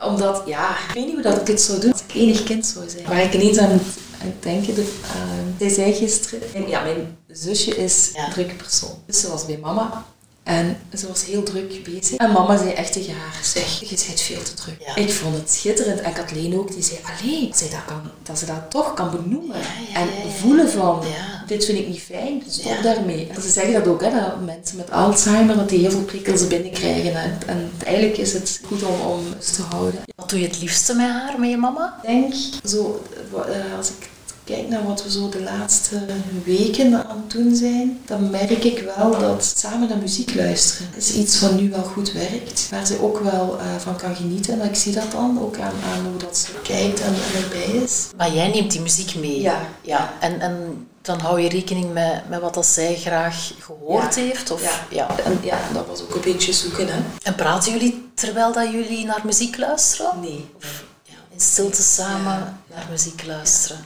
Omdat, 0.00 0.42
ja, 0.46 0.70
ik 0.70 0.94
weet 0.94 1.04
niet 1.04 1.14
hoe 1.14 1.22
dat 1.22 1.40
ik 1.40 1.46
het 1.46 1.60
zou 1.60 1.80
doen 1.80 1.92
als 1.92 2.02
ik 2.08 2.14
enig 2.14 2.42
kind 2.42 2.66
zou 2.66 2.88
zijn. 2.88 3.06
Waar 3.06 3.22
ik 3.22 3.34
ineens 3.34 3.58
aan 3.58 3.70
moet 3.70 4.42
denken, 4.42 4.74
de, 4.74 4.98
uh, 5.02 5.58
zij 5.58 5.68
zei 5.68 5.92
gisteren, 5.92 6.68
ja, 6.68 6.82
mijn 6.82 7.16
zusje 7.28 7.76
is 7.76 8.10
een 8.14 8.30
drukke 8.32 8.54
persoon. 8.54 8.94
Dus 9.06 9.20
ze 9.20 9.28
was 9.30 9.46
bij 9.46 9.58
mama 9.58 10.04
en 10.42 10.76
ze 10.94 11.08
was 11.08 11.24
heel 11.24 11.42
druk 11.42 11.84
bezig. 11.84 12.16
En 12.16 12.32
mama 12.32 12.56
zei 12.56 12.70
echt 12.70 12.92
tegen 12.92 13.14
haar, 13.14 13.40
zeg, 13.42 13.80
je 13.80 13.86
bent 14.06 14.20
veel 14.20 14.42
te 14.42 14.54
druk. 14.54 14.76
Ja. 14.86 14.96
Ik 14.96 15.12
vond 15.12 15.36
het 15.36 15.50
schitterend. 15.50 16.00
En 16.00 16.12
Kathleen 16.12 16.58
ook, 16.58 16.72
die 16.72 16.82
zei, 16.82 16.98
allee, 17.02 17.50
zij 17.54 17.68
dat, 17.68 17.84
kan, 17.86 18.00
dat 18.22 18.38
ze 18.38 18.46
dat 18.46 18.70
toch 18.70 18.94
kan 18.94 19.10
benoemen. 19.10 19.56
Ja, 19.58 19.64
ja, 19.92 20.00
en 20.00 20.08
voelen 20.40 20.70
van, 20.70 21.02
dit 21.46 21.64
vind 21.64 21.78
ik 21.78 21.88
niet 21.88 22.00
fijn, 22.00 22.42
stop 22.48 22.72
Ja. 22.72 22.82
daarmee. 22.82 23.28
En 23.34 23.42
ze 23.42 23.50
zeggen 23.50 23.72
dat 23.72 23.86
ook, 23.86 24.00
hè, 24.00 24.10
dat 24.10 24.40
mensen 24.44 24.76
met 24.76 24.90
Alzheimer, 24.90 25.56
dat 25.56 25.68
die 25.68 25.78
heel 25.78 25.90
veel 25.90 26.04
prikkels 26.04 26.46
binnenkrijgen. 26.46 27.14
En, 27.14 27.38
en 27.46 27.70
eigenlijk 27.84 28.16
is 28.16 28.32
het 28.32 28.60
goed 28.66 28.82
om, 28.82 29.00
om 29.00 29.22
te 29.54 29.62
houden. 29.62 30.00
Wat 30.16 30.30
doe 30.30 30.40
je 30.40 30.46
het 30.46 30.60
liefste 30.60 30.94
met 30.94 31.06
haar, 31.06 31.40
met 31.40 31.50
je 31.50 31.56
mama? 31.56 31.98
Ik 32.02 32.08
denk, 32.08 32.34
zo, 32.64 33.04
eh, 33.34 33.76
als 33.76 33.88
ik 33.88 34.08
kijk 34.50 34.68
naar 34.68 34.84
wat 34.86 35.02
we 35.02 35.10
zo 35.10 35.28
de 35.28 35.42
laatste 35.42 36.00
weken 36.44 37.06
aan 37.08 37.16
het 37.26 37.30
doen 37.30 37.56
zijn, 37.56 38.00
dan 38.06 38.30
merk 38.30 38.50
ik 38.50 38.84
wel 38.96 39.18
dat 39.18 39.52
samen 39.56 39.88
naar 39.88 39.98
muziek 39.98 40.34
luisteren 40.34 40.88
is 40.96 41.12
iets 41.14 41.40
wat 41.40 41.52
nu 41.52 41.70
wel 41.70 41.82
goed 41.82 42.12
werkt. 42.12 42.68
Waar 42.70 42.86
ze 42.86 43.02
ook 43.02 43.18
wel 43.18 43.58
eh, 43.58 43.64
van 43.78 43.96
kan 43.96 44.16
genieten. 44.16 44.60
En 44.60 44.68
ik 44.68 44.74
zie 44.74 44.92
dat 44.92 45.10
dan 45.12 45.40
ook 45.42 45.58
aan, 45.58 45.74
aan 45.94 46.06
hoe 46.10 46.16
dat 46.18 46.36
ze 46.38 46.46
kijkt 46.62 47.00
en, 47.00 47.14
en 47.14 47.42
erbij 47.42 47.82
is. 47.82 48.06
Maar 48.16 48.32
jij 48.34 48.48
neemt 48.48 48.70
die 48.70 48.80
muziek 48.80 49.14
mee. 49.14 49.40
Ja. 49.40 49.60
ja. 49.82 50.12
En, 50.20 50.40
en 50.40 50.86
dan 51.02 51.18
hou 51.20 51.40
je 51.40 51.48
rekening 51.48 51.92
met, 51.92 52.28
met 52.28 52.40
wat 52.40 52.54
dat 52.54 52.66
zij 52.66 52.96
graag 52.96 53.52
gehoord 53.60 54.14
Ja. 54.14 54.22
heeft? 54.22 54.50
Of, 54.50 54.62
Ja. 54.62 54.86
ja. 55.16 55.18
En 55.24 55.38
ja, 55.42 55.58
dat 55.72 55.86
was 55.86 56.00
ook 56.02 56.14
een 56.14 56.20
beetje 56.32 56.52
zoeken, 56.52 56.86
hè. 56.88 57.00
En 57.22 57.34
praten 57.34 57.72
jullie 57.72 58.08
terwijl 58.14 58.52
dat 58.52 58.70
jullie 58.72 59.04
naar 59.04 59.20
muziek 59.24 59.58
luisteren? 59.58 60.20
Nee. 60.20 60.44
Of 60.56 60.84
ja, 61.02 61.14
in 61.34 61.40
stilte 61.40 61.82
samen 61.82 62.58
naar 62.70 62.86
muziek 62.90 63.24
luisteren? 63.26 63.78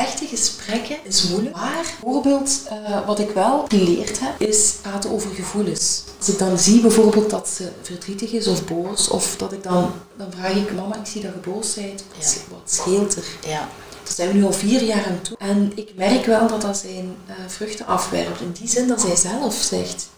Echte 0.00 0.26
gesprekken 0.26 0.96
is 1.02 1.28
moeilijk. 1.28 1.56
Maar 1.56 1.94
bijvoorbeeld, 2.00 2.50
eh, 2.68 3.06
wat 3.06 3.18
ik 3.18 3.30
wel 3.30 3.64
geleerd 3.68 4.20
heb, 4.20 4.40
is 4.48 4.72
praten 4.82 5.10
over 5.10 5.30
gevoelens. 5.34 6.02
Als 6.18 6.28
ik 6.28 6.38
dan 6.38 6.58
zie 6.58 6.80
bijvoorbeeld 6.80 7.30
dat 7.30 7.48
ze 7.48 7.68
verdrietig 7.82 8.32
is 8.32 8.46
of 8.46 8.64
boos, 8.64 9.08
of 9.08 9.36
dat 9.36 9.52
ik 9.52 9.62
dan, 9.62 9.92
dan 10.16 10.26
vraag 10.36 10.52
ik 10.54 10.72
mama, 10.74 10.96
ik 10.96 11.06
zie 11.06 11.22
dat 11.22 11.32
je 11.34 11.50
boos 11.50 11.74
bent, 11.74 12.04
wat, 12.16 12.32
Ja. 12.34 12.40
wat 12.50 12.60
scheelt 12.72 13.16
er? 13.16 13.24
Ja. 13.46 13.68
Daar 14.04 14.14
zijn 14.14 14.28
we 14.28 14.34
nu 14.34 14.44
al 14.44 14.52
vier 14.52 14.82
jaar 14.82 15.04
aan 15.06 15.20
toe. 15.22 15.36
En 15.38 15.72
ik 15.74 15.90
merk 15.96 16.26
wel 16.26 16.48
dat 16.48 16.60
dat 16.60 16.76
zijn 16.76 17.16
eh, 17.26 17.34
vruchten 17.46 17.86
afwerpt. 17.86 18.40
In 18.40 18.52
die 18.58 18.68
zin 18.68 18.88
dat 18.88 19.00
zij 19.00 19.16
zelf 19.16 19.54
zegt. 19.54 20.08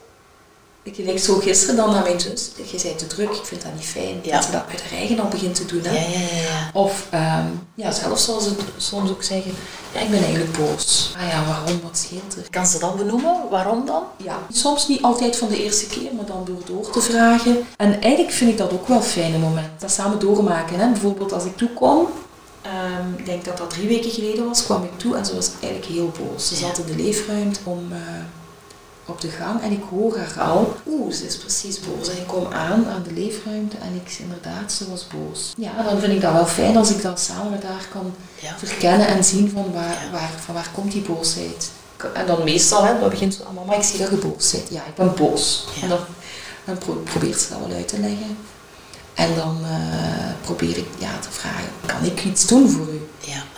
Ik 0.84 0.94
gelijk 0.94 1.18
zo 1.18 1.38
gisteren 1.38 1.76
dan 1.76 1.90
naar 1.90 2.02
mijn 2.02 2.20
zus. 2.20 2.50
Je 2.56 2.80
bent 2.82 2.98
te 2.98 3.06
druk, 3.06 3.30
ik 3.30 3.44
vind 3.44 3.62
dat 3.62 3.74
niet 3.74 3.84
fijn. 3.84 4.18
Ja. 4.22 4.32
Dat 4.36 4.44
ze 4.44 4.50
dat 4.50 4.62
uit 4.70 4.82
haar 4.82 4.98
eigen 4.98 5.20
al 5.20 5.28
begint 5.28 5.54
te 5.54 5.66
doen. 5.66 5.82
Hè? 5.84 5.92
Ja, 5.92 6.18
ja. 6.42 6.70
Of 6.72 7.06
ehm, 7.10 7.46
ja, 7.74 7.90
zelfs 7.92 8.24
zal 8.24 8.40
ze 8.40 8.50
soms 8.76 9.10
ook 9.10 9.22
zeggen, 9.22 9.52
ja, 9.94 10.00
ik 10.00 10.10
ben 10.10 10.22
eigenlijk 10.24 10.56
boos. 10.58 11.14
Ah 11.16 11.28
ja, 11.28 11.44
waarom? 11.46 11.80
Wat 11.82 11.98
scheelt 11.98 12.36
er? 12.36 12.50
Kan 12.50 12.66
ze 12.66 12.78
dat 12.78 12.96
benoemen? 12.96 13.36
Waarom 13.50 13.86
dan? 13.86 14.02
Ja, 14.16 14.38
soms 14.52 14.88
niet 14.88 15.02
altijd 15.02 15.36
van 15.36 15.48
de 15.48 15.62
eerste 15.62 15.86
keer, 15.86 16.14
maar 16.16 16.26
dan 16.26 16.44
door 16.44 16.62
door 16.66 16.90
te 16.90 17.00
vragen. 17.00 17.66
En 17.76 18.00
eigenlijk 18.00 18.34
vind 18.34 18.50
ik 18.50 18.58
dat 18.58 18.72
ook 18.72 18.88
wel 18.88 19.00
fijne 19.02 19.38
moment. 19.38 19.80
Dat 19.80 19.90
samen 19.90 20.18
doormaken. 20.18 20.78
Hè? 20.78 20.90
Bijvoorbeeld 20.90 21.32
als 21.32 21.44
ik 21.44 21.56
toekom, 21.56 22.06
ehm, 22.62 23.12
ik 23.18 23.26
denk 23.26 23.44
dat 23.44 23.56
dat 23.58 23.70
drie 23.70 23.88
weken 23.88 24.10
geleden 24.10 24.48
was, 24.48 24.64
kwam 24.64 24.82
ik 24.82 24.98
toe 24.98 25.16
en 25.16 25.26
ze 25.26 25.34
was 25.34 25.50
eigenlijk 25.60 25.92
heel 25.92 26.12
boos. 26.18 26.48
Ze 26.48 26.54
Ja. 26.54 26.60
zat 26.60 26.78
in 26.78 26.96
de 26.96 27.02
leefruimte 27.02 27.60
om, 27.64 27.92
eh, 27.92 27.98
op 29.06 29.20
de 29.20 29.28
gang 29.28 29.62
en 29.62 29.70
ik 29.72 29.82
hoor 29.90 30.18
haar 30.18 30.40
al. 30.48 30.76
Oeh, 30.88 31.12
ze 31.14 31.26
is 31.26 31.36
precies 31.36 31.80
boos. 31.80 32.08
En 32.08 32.16
ik 32.16 32.26
kom 32.26 32.46
aan 32.52 32.86
aan 32.88 33.02
de 33.02 33.12
leefruimte 33.12 33.76
en 33.76 33.94
ik 34.04 34.16
inderdaad, 34.18 34.72
ze 34.72 34.90
was 34.90 35.06
boos. 35.06 35.52
Ja, 35.56 35.82
dan 35.82 35.98
vind 36.00 36.12
ik 36.12 36.20
dat 36.20 36.32
wel 36.32 36.46
fijn 36.46 36.76
als 36.76 36.90
ik 36.90 37.02
dat 37.02 37.20
samen 37.20 37.50
met 37.50 37.62
haar 37.62 37.86
kan 37.92 38.14
Ja. 38.40 38.54
verkennen 38.58 39.06
en 39.06 39.24
zien 39.24 39.50
van 39.50 39.72
waar, 39.72 40.08
waar, 40.12 40.30
van 40.44 40.54
waar 40.54 40.68
komt 40.74 40.92
die 40.92 41.02
boosheid. 41.02 41.70
En 42.14 42.26
dan 42.26 42.44
meestal, 42.44 42.84
hè, 42.84 43.00
dan 43.00 43.10
begint 43.10 43.34
ze, 43.34 43.42
ah, 43.44 43.54
mama, 43.54 43.74
ik 43.74 43.82
zie 43.82 43.98
dat 43.98 44.10
je 44.10 44.16
boos 44.16 44.50
bent. 44.52 44.68
Ja, 44.70 44.80
ik 44.86 44.94
ben 44.94 45.14
boos. 45.14 45.64
Ja. 45.74 45.82
En 45.82 45.88
dan, 45.88 45.98
dan 46.64 46.78
pro- 46.78 47.02
probeert 47.04 47.40
ze 47.40 47.48
dat 47.48 47.58
wel 47.66 47.76
uit 47.76 47.88
te 47.88 47.98
leggen. 48.00 48.36
En 49.14 49.34
dan 49.34 49.58
eh, 49.64 50.30
probeer 50.40 50.76
ik 50.76 50.86
ja, 50.98 51.18
te 51.20 51.30
vragen, 51.30 51.64
kan 51.86 52.04
ik 52.04 52.24
iets 52.24 52.46
doen 52.46 52.70
voor 52.70 52.86
u? 52.88 53.01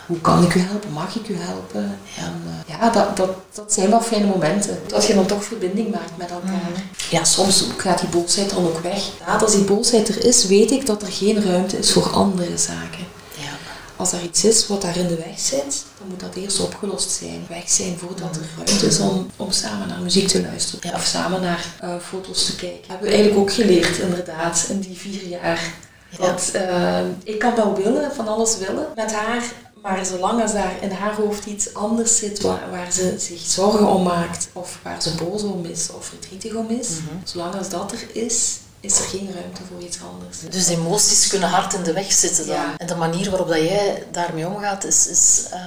Hoe 0.05 0.21
kan 0.21 0.43
ik 0.43 0.55
u 0.55 0.59
helpen? 0.59 0.91
Mag 0.91 1.15
ik 1.15 1.29
u 1.29 1.35
helpen? 1.37 1.99
Ja. 2.17 2.23
En, 2.23 2.41
eh, 2.47 2.79
ja, 2.79 2.89
dat, 2.89 3.17
dat, 3.17 3.29
dat 3.53 3.73
zijn 3.73 3.89
wel 3.89 4.01
fijne 4.01 4.25
momenten. 4.25 4.79
Dat 4.87 5.05
je 5.05 5.13
dan 5.13 5.25
toch 5.25 5.43
verbinding 5.43 5.91
maakt 5.91 6.17
met 6.17 6.31
elkaar. 6.31 6.69
Mhm. 6.71 6.81
Ja, 7.09 7.23
soms 7.23 7.67
gaat 7.77 7.99
die 7.99 8.09
boosheid 8.09 8.49
dan 8.49 8.65
ook 8.65 8.79
weg. 8.79 9.03
Ja, 9.25 9.35
als 9.35 9.51
die 9.51 9.63
boosheid 9.63 10.07
er 10.07 10.25
is, 10.25 10.45
weet 10.45 10.71
ik 10.71 10.85
dat 10.85 11.01
er 11.01 11.11
geen 11.11 11.43
ruimte 11.43 11.77
is 11.77 11.91
voor 11.91 12.09
andere 12.09 12.57
zaken. 12.57 13.05
Ja. 13.37 13.49
Als 13.95 14.11
er 14.11 14.21
iets 14.21 14.43
is 14.43 14.67
wat 14.67 14.81
daar 14.81 14.97
in 14.97 15.07
de 15.07 15.15
weg 15.15 15.39
zit, 15.39 15.85
dan 15.97 16.07
moet 16.07 16.19
dat 16.19 16.35
eerst 16.35 16.59
opgelost 16.59 17.11
zijn. 17.11 17.45
Weg 17.49 17.69
zijn 17.69 17.97
voordat 17.97 18.35
er 18.35 18.49
ruimte 18.55 18.85
is 18.85 18.99
om, 18.99 19.29
om 19.35 19.51
samen 19.51 19.87
naar 19.87 20.01
muziek 20.01 20.27
te 20.27 20.41
luisteren. 20.41 20.89
Ja. 20.89 20.95
Of 20.95 21.05
samen 21.05 21.41
naar 21.41 21.65
eh, 21.79 21.89
foto's 22.07 22.45
te 22.45 22.55
kijken. 22.55 22.87
hebben 22.87 23.07
we 23.07 23.13
eigenlijk 23.13 23.41
ook 23.41 23.53
geleerd, 23.53 23.97
inderdaad, 23.97 24.65
in 24.69 24.79
die 24.79 24.97
vier 24.97 25.27
jaar. 25.27 25.73
Ja. 26.09 26.17
Want 26.17 26.51
eh, 26.51 26.99
ik 27.23 27.39
kan 27.39 27.55
wel 27.55 27.75
willen, 27.75 28.11
van 28.15 28.27
alles 28.27 28.57
willen 28.57 28.87
met 28.95 29.13
haar. 29.13 29.43
Maar 29.85 30.05
zolang 30.05 30.41
als 30.41 30.51
daar 30.53 30.81
in 30.81 30.91
haar 30.91 31.15
hoofd 31.15 31.45
iets 31.45 31.73
anders 31.73 32.17
zit 32.17 32.41
waar, 32.41 32.69
waar 32.71 32.91
ze 32.91 33.15
zich 33.19 33.39
zorgen 33.41 33.87
om 33.87 34.03
maakt, 34.03 34.47
of 34.53 34.79
waar 34.83 35.01
ze 35.01 35.15
boos 35.15 35.41
om 35.43 35.65
is, 35.65 35.89
of 35.91 36.05
verdrietig 36.05 36.53
om 36.53 36.69
is, 36.69 36.89
Mhm. 36.89 37.15
zolang 37.23 37.55
als 37.55 37.69
dat 37.69 37.91
er 37.91 38.15
is, 38.15 38.57
is 38.79 38.97
er 38.99 39.05
geen 39.05 39.29
ruimte 39.33 39.61
voor 39.71 39.81
iets 39.81 39.97
anders. 40.11 40.37
Dus 40.49 40.67
emoties 40.67 41.27
kunnen 41.27 41.49
hard 41.49 41.73
in 41.73 41.83
de 41.83 41.93
weg 41.93 42.11
zitten 42.11 42.45
dan. 42.47 42.55
Ja. 42.55 42.77
En 42.77 42.87
de 42.87 42.95
manier 42.95 43.29
waarop 43.29 43.47
dat 43.47 43.57
jij 43.57 44.03
daarmee 44.11 44.47
omgaat 44.47 44.83
is, 44.83 45.07
is 45.07 45.45
eh, 45.51 45.59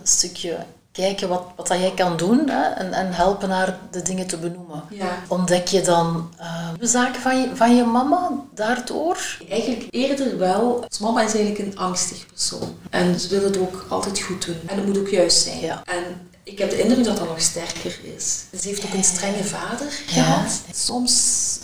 een 0.00 0.06
stukje 0.06 0.56
kijken 0.94 1.28
wat, 1.28 1.42
wat 1.56 1.66
dat 1.66 1.78
jij 1.78 1.92
kan 1.94 2.16
doen 2.16 2.48
hè, 2.48 2.62
en, 2.62 2.92
en 2.92 3.12
helpen 3.12 3.50
haar 3.50 3.78
de 3.90 4.02
dingen 4.02 4.26
te 4.26 4.36
benoemen. 4.36 4.82
Ja. 4.90 5.22
Ontdek 5.28 5.68
je 5.68 5.80
dan 5.80 6.30
uh, 6.40 6.68
zaken 6.80 7.20
van 7.20 7.40
je, 7.40 7.50
van 7.54 7.76
je 7.76 7.84
mama 7.84 8.30
daardoor? 8.54 9.38
Eigenlijk 9.50 9.86
eerder 9.90 10.38
wel. 10.38 10.84
Als 10.88 10.98
mama 10.98 11.22
is 11.22 11.34
eigenlijk 11.34 11.58
een 11.58 11.78
angstig 11.78 12.26
persoon. 12.26 12.74
En 12.90 13.20
ze 13.20 13.28
wil 13.28 13.44
het 13.44 13.58
ook 13.58 13.86
altijd 13.88 14.20
goed 14.20 14.46
doen. 14.46 14.60
En 14.66 14.76
het 14.76 14.86
moet 14.86 14.98
ook 14.98 15.08
juist 15.08 15.42
zijn. 15.42 15.60
Ja. 15.60 15.82
En 15.84 16.28
ik 16.42 16.58
heb 16.58 16.70
de 16.70 16.82
indruk 16.82 17.04
dat 17.04 17.16
dat 17.16 17.28
nog 17.28 17.40
sterker 17.40 17.98
is. 18.16 18.44
Ze 18.60 18.68
heeft 18.68 18.84
ook 18.84 18.92
een 18.92 19.04
strenge 19.04 19.44
vader 19.44 19.86
gehad. 20.06 20.60
Soms 20.72 21.12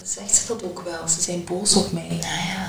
zegt 0.04 0.36
ze 0.36 0.46
dat 0.46 0.64
ook 0.64 0.82
wel. 0.84 1.08
Ze 1.08 1.20
zijn 1.20 1.44
boos 1.44 1.76
op 1.76 1.92
mij. 1.92 2.20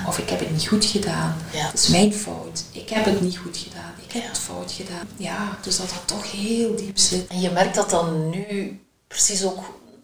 Of 0.08 0.18
ik 0.18 0.28
heb 0.28 0.38
het 0.38 0.50
niet 0.50 0.66
goed 0.66 0.84
gedaan. 0.84 1.34
Het 1.46 1.78
is 1.78 1.88
mijn 1.88 2.12
fout. 2.12 2.64
Ik 2.72 2.88
heb 2.88 3.04
het 3.04 3.20
niet 3.20 3.36
goed 3.38 3.56
gedaan. 3.56 3.92
Ik 4.12 4.20
heb 4.20 4.28
het 4.28 4.38
fout 4.38 4.72
gedaan. 4.72 5.08
Ja, 5.16 5.58
dus 5.62 5.76
dat 5.76 5.88
dat 5.88 6.02
toch 6.04 6.32
heel 6.32 6.76
diep 6.76 6.98
zit. 6.98 7.26
En 7.26 7.40
je 7.40 7.50
merkt 7.50 7.74
dat 7.74 7.90
dan 7.90 8.30
nu 8.30 8.80
precies 9.08 9.44
ook 9.44 9.58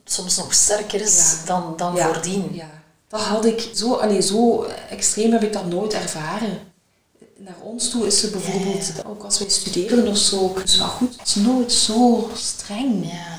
soms 0.04 0.36
nog 0.36 0.54
sterker 0.54 1.00
is 1.00 1.36
dan, 1.46 1.74
dan 1.76 1.98
voordien. 1.98 2.48
Ja, 2.52 2.82
dat 3.08 3.20
had 3.20 3.44
ik 3.44 3.70
zo, 3.74 3.94
allee, 3.94 4.22
zo 4.22 4.64
extreem 4.90 5.32
heb 5.32 5.42
ik 5.42 5.52
dat 5.52 5.66
nooit 5.66 5.92
ervaren 5.92 6.58
naar 7.38 7.56
ons 7.62 7.90
toe 7.90 8.06
is 8.06 8.20
ze 8.20 8.30
bijvoorbeeld, 8.30 8.92
ook 9.06 9.22
als 9.22 9.38
wij 9.38 9.48
studeerden 9.48 10.08
of 10.08 10.16
zo, 10.16 10.54
wel 10.78 10.86
goed. 10.86 11.18
Het 11.18 11.28
is 11.28 11.34
nooit 11.34 11.72
zo 11.72 12.30
streng. 12.34 13.10
Ja, 13.10 13.37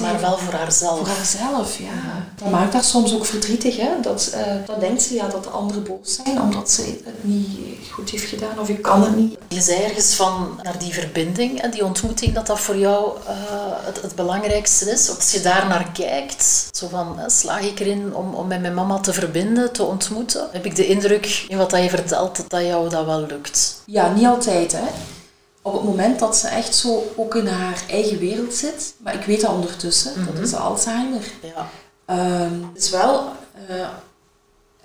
maar 0.00 0.20
wel 0.20 0.38
voor 0.38 0.52
haarzelf. 0.52 0.98
Voor 0.98 1.08
haarzelf, 1.08 1.78
ja. 1.78 2.24
Dat 2.34 2.50
maakt 2.50 2.72
haar 2.72 2.84
soms 2.84 3.14
ook 3.14 3.26
verdrietig, 3.26 3.76
hè. 3.76 3.88
Dat, 4.02 4.32
uh, 4.34 4.66
dan 4.66 4.80
denkt 4.80 5.02
ze 5.02 5.14
ja, 5.14 5.28
dat 5.28 5.44
de 5.44 5.50
anderen 5.50 5.82
boos 5.82 6.20
zijn 6.24 6.40
omdat 6.40 6.70
ze 6.70 6.82
het 6.82 7.24
niet 7.24 7.58
goed 7.90 8.10
heeft 8.10 8.28
gedaan 8.28 8.58
of 8.58 8.68
ik 8.68 8.82
kan 8.82 9.02
het 9.02 9.16
niet. 9.16 9.38
Je 9.48 9.60
zei 9.60 9.82
ergens 9.82 10.14
van 10.14 10.60
naar 10.62 10.78
die 10.78 10.92
verbinding 10.92 11.60
en 11.60 11.70
die 11.70 11.84
ontmoeting, 11.84 12.34
dat 12.34 12.46
dat 12.46 12.60
voor 12.60 12.76
jou 12.76 13.16
uh, 13.16 13.30
het, 13.84 14.02
het, 14.02 14.14
belangrijkste 14.14 14.90
is. 14.90 15.16
Als 15.16 15.30
je 15.30 15.40
daar 15.40 15.66
naar 15.68 15.90
kijkt, 15.92 16.68
zo 16.72 16.88
van, 16.88 17.18
slaag 17.26 17.60
ik 17.60 17.80
erin 17.80 18.14
om, 18.14 18.34
om 18.34 18.46
met 18.46 18.60
mijn 18.60 18.74
mama 18.74 18.98
te 18.98 19.12
verbinden, 19.12 19.72
te 19.72 19.82
ontmoeten, 19.82 20.48
heb 20.52 20.64
ik 20.64 20.76
de 20.76 20.86
indruk, 20.86 21.44
in 21.48 21.56
wat 21.56 21.70
je 21.70 21.88
vertelt, 21.88 22.44
dat 22.48 22.62
jou 22.62 22.88
dat 22.88 23.04
wel 23.04 23.26
lukt. 23.26 23.82
Ja, 23.84 24.12
niet 24.12 24.26
altijd. 24.26 24.72
Hè. 24.72 24.84
Op 25.66 25.72
het 25.72 25.82
moment 25.82 26.18
dat 26.18 26.36
ze 26.36 26.48
echt 26.48 26.74
zo 26.74 27.12
ook 27.16 27.34
in 27.34 27.46
haar 27.46 27.84
eigen 27.88 28.18
wereld 28.18 28.54
zit, 28.54 28.94
maar 28.98 29.14
ik 29.14 29.24
weet 29.24 29.40
dat 29.40 29.50
ondertussen, 29.50 30.24
dat 30.24 30.34
mhm. 30.34 30.42
is 30.42 30.54
Alzheimer. 30.54 31.22
Ja. 31.42 31.70
Um, 32.44 32.70
het 32.72 32.82
is 32.82 32.90
wel, 32.90 33.32
uh, 33.70 33.88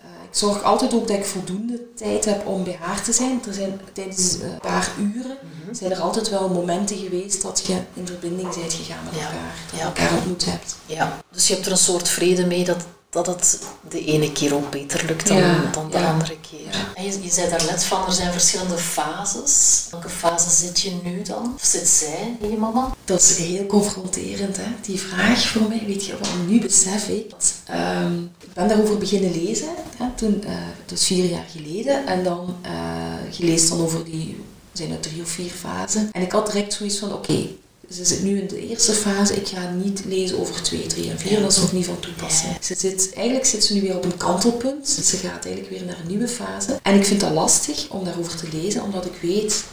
ik 0.03 0.37
zorg 0.37 0.63
altijd 0.63 0.93
ook 0.93 1.07
dat 1.07 1.17
ik 1.17 1.25
voldoende 1.25 1.93
tijd 1.93 2.25
heb 2.25 2.47
om 2.47 2.63
bij 2.63 2.77
haar 2.79 3.03
te 3.03 3.13
zijn. 3.13 3.41
Er 3.47 3.53
zijn 3.53 3.81
tijdens 3.93 4.33
een 4.33 4.57
paar 4.59 4.91
uren 4.99 5.37
mhm. 5.63 5.73
zijn 5.73 5.91
er 5.91 5.99
altijd 5.99 6.29
wel 6.29 6.49
momenten 6.49 6.97
geweest 6.97 7.41
dat 7.41 7.63
je 7.67 7.77
in 7.93 8.07
verbinding 8.07 8.55
bent 8.55 8.73
gegaan 8.73 9.03
met 9.03 9.13
elkaar, 9.13 9.55
dat 9.71 9.79
je 9.79 9.85
elkaar 9.85 10.13
ontmoet 10.13 10.45
hebt. 10.45 10.75
Ja, 10.85 11.17
dus 11.31 11.47
je 11.47 11.53
hebt 11.53 11.65
er 11.65 11.71
een 11.71 11.77
soort 11.77 12.09
vrede 12.09 12.45
mee 12.45 12.63
dat 12.63 12.85
dat 13.11 13.27
het 13.27 13.59
de 13.89 14.05
ene 14.05 14.31
keer 14.31 14.55
ook 14.55 14.69
beter 14.69 15.05
lukt 15.05 15.27
dan, 15.27 15.43
dan 15.71 15.89
de 15.89 15.97
andere 15.97 16.37
keer. 16.49 16.91
En 16.95 17.03
je, 17.03 17.23
je 17.23 17.29
zei 17.29 17.49
daarnet 17.49 17.83
van, 17.83 18.05
er 18.05 18.11
zijn 18.11 18.31
verschillende 18.31 18.77
fases. 18.77 19.87
Welke 19.91 20.09
fase 20.09 20.49
zit 20.49 20.81
je 20.81 20.91
nu 21.03 21.21
dan? 21.21 21.53
Of 21.55 21.63
zit 21.63 21.87
zij 21.87 22.37
in 22.41 22.49
je 22.49 22.57
mama? 22.57 22.95
Dat 23.05 23.21
is 23.21 23.37
heel 23.37 23.65
confronterend, 23.65 24.57
hè? 24.57 24.67
die 24.81 24.99
vraag 24.99 25.47
voor 25.47 25.67
mij. 25.67 25.83
Weet 25.87 26.05
je, 26.05 26.11
wel, 26.21 26.45
nu 26.47 26.61
besef 26.61 27.07
ik 27.07 27.29
dat... 27.29 27.53
Ehm, 27.65 28.23
ik 28.23 28.53
ben 28.53 28.67
daarover 28.67 28.97
beginnen 28.97 29.31
lezen, 29.43 29.69
hè, 29.97 30.05
toen, 30.15 30.43
uh, 30.45 30.51
dus 30.85 31.05
vier 31.05 31.25
jaar 31.25 31.45
geleden. 31.51 32.07
En 32.07 32.23
dan, 32.23 32.55
uh, 32.65 33.37
je 33.37 33.45
leest 33.45 33.69
dan 33.69 33.81
over 33.81 34.03
die, 34.05 34.43
zijn 34.71 34.91
er 34.91 34.99
drie 34.99 35.21
of 35.21 35.29
vier 35.29 35.51
fasen. 35.51 36.09
En 36.11 36.21
ik 36.21 36.31
had 36.31 36.51
direct 36.51 36.73
zoiets 36.73 36.97
van, 36.97 37.13
oké, 37.13 37.47
ze 37.91 38.05
zit 38.05 38.23
nu 38.23 38.39
in 38.39 38.47
de 38.47 38.67
eerste 38.67 38.93
fase. 38.93 39.35
Ik 39.35 39.47
ga 39.47 39.69
niet 39.69 40.05
lezen 40.05 40.39
over 40.39 40.61
2, 40.61 40.87
3 40.87 41.09
en 41.09 41.19
4. 41.19 41.41
Dat 41.41 41.51
is 41.51 41.57
nog 41.57 41.71
niet 41.71 41.85
van 41.85 41.99
toepassing. 41.99 42.57
Ze 42.61 42.75
zit, 42.77 43.13
eigenlijk 43.13 43.45
zit 43.45 43.63
ze 43.63 43.73
nu 43.73 43.81
weer 43.81 43.97
op 43.97 44.03
een 44.03 44.17
kantelpunt. 44.17 44.87
Ze 44.87 45.17
gaat 45.17 45.45
eigenlijk 45.45 45.69
weer 45.69 45.85
naar 45.85 45.99
een 45.99 46.07
nieuwe 46.07 46.27
fase. 46.27 46.79
En 46.83 46.95
ik 46.95 47.05
vind 47.05 47.19
dat 47.19 47.31
lastig 47.31 47.89
om 47.89 48.03
daarover 48.03 48.35
te 48.35 48.47
lezen, 48.51 48.83
omdat 48.83 49.05
ik 49.05 49.15
weet 49.21 49.63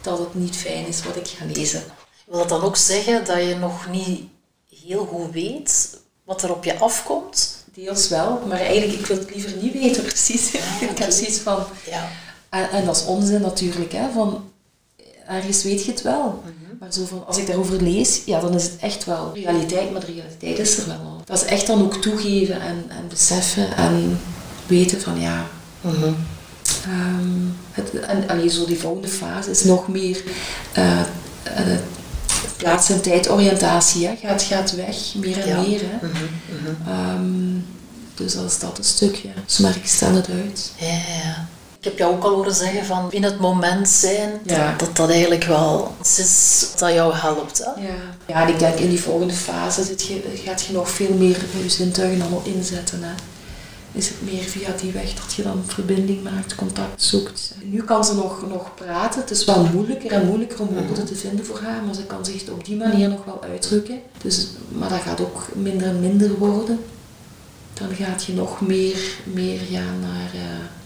dat 0.00 0.18
het 0.18 0.34
niet 0.34 0.56
fijn 0.56 0.86
is 0.86 1.02
wat 1.02 1.16
ik 1.16 1.26
ga 1.26 1.44
lezen. 1.54 1.82
Wil 2.26 2.38
dat 2.38 2.48
dan 2.48 2.62
ook 2.62 2.76
zeggen 2.76 3.24
dat 3.24 3.36
je 3.36 3.54
nog 3.54 3.90
niet 3.90 4.20
heel 4.84 5.04
goed 5.04 5.32
weet 5.32 6.00
wat 6.24 6.42
er 6.42 6.54
op 6.54 6.64
je 6.64 6.78
afkomt? 6.78 7.64
Deels 7.74 8.08
wel, 8.08 8.42
maar 8.46 8.60
eigenlijk 8.60 9.00
ik 9.00 9.06
wil 9.06 9.18
het 9.18 9.34
liever 9.34 9.56
niet 9.56 9.72
weten 9.72 10.02
precies. 10.12 10.54
ik 10.80 10.98
heb 10.98 11.10
zoiets 11.10 11.38
van... 11.38 11.64
Ja. 11.90 12.08
En, 12.48 12.70
en, 12.70 12.84
dat 12.84 12.96
is 12.96 13.04
onzin 13.04 13.40
natuurlijk, 13.40 13.92
hè, 13.92 14.10
van 14.10 14.50
ergens 15.26 15.62
weet 15.62 15.84
je 15.84 15.90
het 15.90 16.02
wel. 16.02 16.42
Mhm. 16.44 16.71
Maar 16.82 16.92
zo 16.92 17.04
van, 17.06 17.26
als 17.26 17.38
ik 17.38 17.46
daarover 17.46 17.82
lees, 17.82 18.22
ja, 18.24 18.40
dan 18.40 18.54
is 18.54 18.62
het 18.62 18.76
echt 18.80 19.04
wel 19.04 19.30
realiteit, 19.34 19.92
maar 19.92 20.00
de 20.00 20.12
realiteit 20.12 20.58
is 20.58 20.78
er 20.78 20.86
wel 20.86 20.96
al. 20.96 21.22
Dat 21.24 21.42
is 21.42 21.44
echt 21.44 21.66
dan 21.66 21.82
ook 21.82 21.94
toegeven 21.94 22.60
en, 22.60 22.84
en 22.88 23.08
beseffen 23.08 23.76
en 23.76 24.20
weten 24.66 25.00
van 25.00 25.20
ja. 25.20 25.46
Mhm. 25.80 26.12
Ehm, 26.84 27.48
het, 27.70 28.00
en 28.26 28.50
zo 28.50 28.66
die 28.66 28.78
volgende 28.78 29.08
fase 29.08 29.50
is 29.50 29.64
nog 29.64 29.88
meer 29.88 30.22
uh, 30.78 31.00
uh, 31.46 31.78
plaats- 32.56 32.90
en 32.90 33.02
tijdoriëntatie. 33.02 34.06
Hè. 34.06 34.14
Gaat, 34.16 34.42
gaat 34.42 34.74
weg, 34.74 34.96
meer 35.14 35.38
en 35.38 35.68
meer. 35.68 35.80
Hè. 35.84 36.06
Mhm, 36.06 37.16
um, 37.16 37.66
dus 38.14 38.34
dat 38.34 38.50
is 38.50 38.58
dat 38.58 38.78
een 38.78 38.84
stukje. 38.84 39.28
Dus 39.46 39.58
maar 39.58 39.76
ik 39.76 39.86
stel 39.86 40.14
het 40.14 40.28
uit. 40.30 40.72
Ja, 40.76 40.86
ja. 40.86 41.48
Ik 41.82 41.88
heb 41.88 41.98
jou 41.98 42.14
ook 42.14 42.24
al 42.24 42.34
horen 42.34 42.54
zeggen 42.54 42.84
van 42.84 43.12
in 43.12 43.22
het 43.22 43.38
moment 43.38 43.88
zijn, 43.88 44.40
dat, 44.76 44.96
dat 44.96 45.10
eigenlijk 45.10 45.44
wel 45.44 45.94
iets 46.00 46.18
is 46.18 46.72
dat 46.76 46.92
jou 46.92 47.14
helpt. 47.14 47.58
Hè? 47.58 47.82
Ja. 47.82 47.94
ja, 48.26 48.42
en 48.42 48.48
ik 48.48 48.58
denk 48.58 48.74
in 48.74 48.88
die 48.88 49.00
volgende 49.00 49.34
fase 49.34 49.84
zit 49.84 50.02
je, 50.02 50.22
gaat 50.44 50.62
je 50.62 50.72
nog 50.72 50.90
veel 50.90 51.14
meer 51.14 51.36
je 51.62 51.68
zintuigen 51.68 52.20
allemaal 52.20 52.42
inzetten. 52.44 53.02
Hè? 53.02 53.12
Is 53.92 54.08
het 54.08 54.22
meer 54.22 54.42
via 54.42 54.68
die 54.80 54.92
weg 54.92 55.14
dat 55.14 55.34
je 55.34 55.42
dan 55.42 55.62
verbinding 55.66 56.22
maakt, 56.22 56.54
contact 56.54 57.02
zoekt. 57.02 57.54
Nu 57.62 57.82
kan 57.82 58.04
ze 58.04 58.14
nog, 58.14 58.48
nog 58.48 58.74
praten. 58.74 59.20
Het 59.20 59.30
is 59.30 59.44
wel 59.44 59.64
moeilijker 59.64 60.12
en 60.12 60.26
moeilijker 60.26 60.60
om 60.60 60.68
woorden 60.74 61.06
te 61.06 61.14
vinden 61.14 61.44
voor 61.44 61.60
haar, 61.60 61.82
maar 61.82 61.94
ze 61.94 62.04
kan 62.06 62.24
zich 62.24 62.48
op 62.48 62.64
die 62.64 62.76
manier 62.76 63.08
nog 63.08 63.24
wel 63.24 63.42
uitdrukken. 63.42 64.00
Dus, 64.22 64.48
maar 64.68 64.88
dat 64.88 65.00
gaat 65.00 65.20
ook 65.20 65.48
minder 65.54 65.88
en 65.88 66.00
minder 66.00 66.38
worden. 66.38 66.80
Dan 67.74 67.94
gaat 67.94 68.24
je 68.24 68.32
nog 68.32 68.60
meer, 68.60 69.00
meer 69.24 69.58
gaan 69.70 70.00
naar... 70.00 70.30
Uh, 70.34 70.80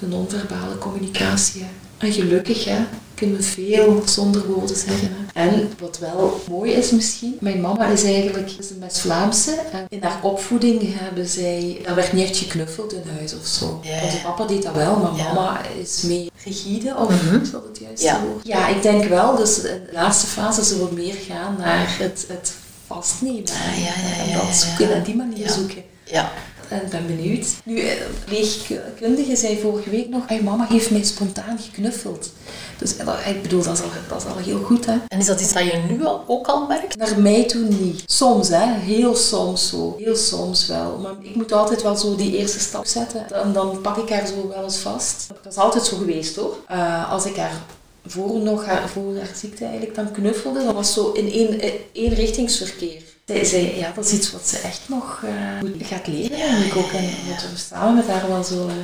de 0.00 0.06
non-verbale 0.06 0.78
communicatie. 0.78 1.64
En 1.98 2.12
gelukkig 2.12 2.64
hè, 2.64 2.78
kunnen 3.14 3.36
we 3.36 3.42
veel 3.42 4.02
zonder 4.06 4.46
woorden 4.46 4.76
zeggen. 4.76 5.08
Hè. 5.32 5.48
En 5.48 5.72
wat 5.78 5.98
wel 5.98 6.40
mooi 6.48 6.72
is 6.72 6.90
misschien, 6.90 7.36
mijn 7.40 7.60
mama 7.60 7.86
is 7.86 8.04
eigenlijk 8.04 8.50
is 8.58 8.70
een 8.70 8.80
West-Vlaamse. 8.80 9.60
En 9.72 9.86
in 9.88 10.02
haar 10.02 10.18
opvoeding 10.22 10.80
hebben 10.82 11.28
zij, 11.28 11.80
daar 11.84 11.94
werd 11.94 12.12
niet 12.12 12.24
echt 12.28 12.36
geknuffeld 12.36 12.92
in 12.92 13.02
huis 13.16 13.34
of 13.34 13.46
zo. 13.46 13.80
Ja, 13.82 14.00
Want 14.00 14.22
papa 14.22 14.46
deed 14.46 14.62
dat 14.62 14.74
wel, 14.74 14.96
maar 14.96 15.12
mama 15.12 15.60
is 15.80 16.02
meer 16.02 16.30
rigide, 16.44 16.96
of 16.96 17.22
mm 17.22 17.42
is 17.42 17.50
dat 17.50 17.64
het 17.64 17.78
juiste 17.78 18.06
ja. 18.06 18.20
woord? 18.20 18.46
Ja, 18.46 18.68
ik 18.68 18.82
denk 18.82 19.04
wel. 19.04 19.36
Dus 19.36 19.58
in 19.58 19.62
de 19.62 19.92
laatste 19.92 20.26
fase 20.26 20.64
zullen 20.64 20.88
we 20.88 20.94
meer 20.94 21.14
gaan 21.28 21.56
naar 21.58 21.96
het, 21.98 22.24
het 22.28 22.52
vastnemen. 22.86 23.44
Ah, 23.48 24.28
en 24.28 24.38
dat 24.38 24.56
zoeken 24.56 24.94
en 24.94 25.02
die 25.02 25.16
manier 25.16 25.50
zoeken. 25.50 25.82
Ja 26.04 26.32
en 26.68 26.82
ben 26.90 27.06
benieuwd. 27.06 27.46
Nu, 27.64 27.82
leegkundige 28.28 29.36
zei 29.36 29.60
vorige 29.60 29.90
week 29.90 30.08
nog, 30.08 30.28
hey, 30.28 30.42
mama 30.42 30.66
heeft 30.68 30.90
mij 30.90 31.02
spontaan 31.02 31.58
geknuffeld. 31.58 32.30
Dus 32.78 32.96
ik 33.26 33.42
bedoel, 33.42 33.62
dat 33.62 33.74
is, 33.74 33.82
al, 33.82 33.88
dat 34.08 34.18
is 34.22 34.28
al 34.32 34.36
heel 34.36 34.62
goed. 34.62 34.86
Hè? 34.86 34.96
En 35.08 35.18
is 35.18 35.26
dat 35.26 35.40
iets 35.40 35.52
dat 35.52 35.64
je 35.64 35.82
nu 35.88 36.04
al, 36.04 36.24
ook 36.26 36.46
al 36.46 36.66
merkt? 36.66 36.96
Naar 36.96 37.20
mij 37.20 37.44
toe 37.44 37.62
niet. 37.62 38.02
Soms, 38.06 38.48
hè. 38.48 38.78
Heel 38.78 39.16
soms 39.16 39.68
zo. 39.68 39.96
Heel 39.98 40.16
soms 40.16 40.66
wel. 40.66 40.98
Maar 40.98 41.14
ik 41.20 41.34
moet 41.34 41.52
altijd 41.52 41.82
wel 41.82 41.96
zo 41.96 42.16
die 42.16 42.36
eerste 42.36 42.60
stap 42.60 42.86
zetten. 42.86 43.30
En 43.30 43.52
dan 43.52 43.80
pak 43.80 43.96
ik 43.96 44.08
haar 44.08 44.26
zo 44.26 44.48
wel 44.48 44.64
eens 44.64 44.76
vast. 44.76 45.26
Dat 45.42 45.52
is 45.52 45.58
altijd 45.58 45.84
zo 45.84 45.96
geweest 45.96 46.36
hoor. 46.36 46.56
Uh, 46.70 47.12
als 47.12 47.24
ik 47.24 47.36
haar 47.36 47.62
voor, 48.06 48.38
nog 48.38 48.64
haar, 48.64 48.88
voor 48.88 49.16
haar 49.16 49.30
ziekte 49.34 49.64
eigenlijk 49.64 49.94
dan 49.94 50.12
knuffelde, 50.12 50.64
dat 50.64 50.74
was 50.74 50.92
zo 50.92 51.12
in 51.12 51.32
één, 51.32 51.60
één 51.92 52.14
richtingsverkeer. 52.14 53.02
Zij 53.28 53.44
zei, 53.44 53.78
ja, 53.78 53.92
dat 53.94 54.04
is 54.04 54.12
iets 54.12 54.32
wat 54.32 54.48
ze 54.48 54.58
echt 54.58 54.88
nog 54.88 55.22
uh, 55.24 55.86
gaat 55.86 56.06
leren. 56.06 56.64
Ik 56.66 56.76
ook. 56.76 56.92
En 56.92 57.10
dat 57.28 57.50
we 57.50 57.56
samen 57.56 57.94
met 57.94 58.06
haar 58.06 58.28
wel 58.28 58.44
zo 58.44 58.66
uh, 58.66 58.74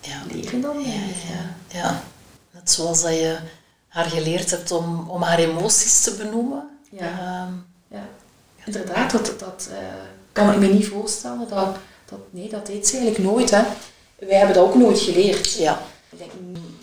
ja. 0.00 0.22
leren 0.32 0.60
dan. 0.60 0.80
Ja, 0.80 0.92
ja, 1.30 1.54
ja. 1.78 2.02
Net 2.50 2.70
zoals 2.70 3.02
dat 3.02 3.12
je 3.12 3.38
haar 3.88 4.04
geleerd 4.04 4.50
hebt 4.50 4.70
om, 4.70 5.10
om 5.10 5.22
haar 5.22 5.38
emoties 5.38 6.00
te 6.00 6.14
benoemen. 6.14 6.68
Ja, 6.90 7.46
um, 7.48 7.66
ja. 7.88 8.08
inderdaad. 8.64 9.10
Dat, 9.10 9.34
dat 9.38 9.68
uh, 9.70 9.76
kan 10.32 10.52
ik 10.52 10.58
me 10.58 10.66
niet 10.66 10.86
voorstellen. 10.86 11.48
Dat, 11.48 11.76
dat, 12.04 12.18
nee, 12.30 12.48
dat 12.48 12.66
deed 12.66 12.88
ze 12.88 12.96
eigenlijk 12.96 13.30
nooit. 13.30 13.50
Hè. 13.50 13.62
Wij 14.18 14.38
hebben 14.38 14.54
dat 14.54 14.64
ook 14.64 14.74
nooit 14.74 14.98
geleerd. 14.98 15.52
Ja. 15.52 15.82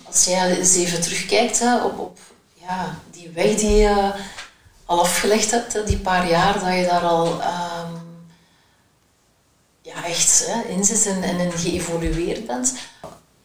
Als 0.03 0.25
jij 0.25 0.57
eens 0.57 0.75
even 0.75 1.01
terugkijkt 1.01 1.59
hè, 1.59 1.83
op, 1.83 1.99
op 1.99 2.19
ja, 2.53 2.99
die 3.11 3.29
weg 3.29 3.55
die 3.55 3.75
je 3.75 4.11
al 4.89 4.99
afgelegd 4.99 5.51
hebt, 5.51 5.87
die 5.87 5.97
paar 5.97 6.29
jaar 6.29 6.59
dat 6.59 6.73
je 6.73 6.85
daar 6.85 7.01
al 7.05 7.27
um, 7.27 8.01
ja, 9.81 10.05
echt 10.05 10.45
hè, 10.47 10.61
in 10.61 10.83
zit 10.85 11.05
en, 11.05 11.23
en 11.23 11.39
in 11.39 11.51
geëvolueerd 11.51 12.45
bent. 12.47 12.73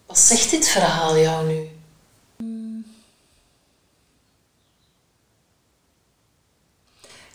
Wat 0.07 0.19
zegt 0.19 0.51
dit 0.51 0.69
verhaal 0.69 1.19
jou 1.19 1.47
nu? 1.47 1.69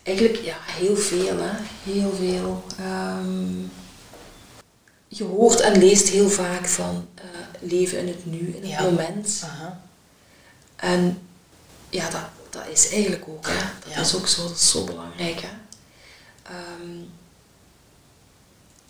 eigenlijk 0.03 0.35
ja, 0.35 0.57
heel 0.65 0.95
veel, 0.95 1.37
hè. 1.37 1.51
Heel 1.91 2.11
veel. 2.15 2.63
Ehm, 2.79 3.61
je 5.07 5.23
hoort 5.23 5.59
en 5.59 5.77
leest 5.79 6.07
heel 6.07 6.29
vaak 6.29 6.65
van 6.67 7.07
eh, 7.15 7.23
leven 7.59 7.97
in 7.99 8.07
het 8.07 8.25
nu, 8.25 8.37
in 8.39 8.61
het 8.61 8.71
Ja. 8.71 8.81
moment. 8.83 9.41
Aha. 9.43 9.81
En 10.75 11.27
ja, 11.89 12.09
dat, 12.09 12.21
dat 12.49 12.67
is 12.71 12.89
eigenlijk 12.89 13.23
ook, 13.27 13.47
hè. 13.47 13.53
Dat 13.85 13.93
Ja. 13.93 13.99
is 14.01 14.15
ook 14.15 14.27
zo, 14.27 14.43
dat 14.47 14.55
is 14.55 14.69
zo 14.69 14.83
belangrijk, 14.83 15.41
hè. 15.41 15.49
Ehm, 16.43 17.01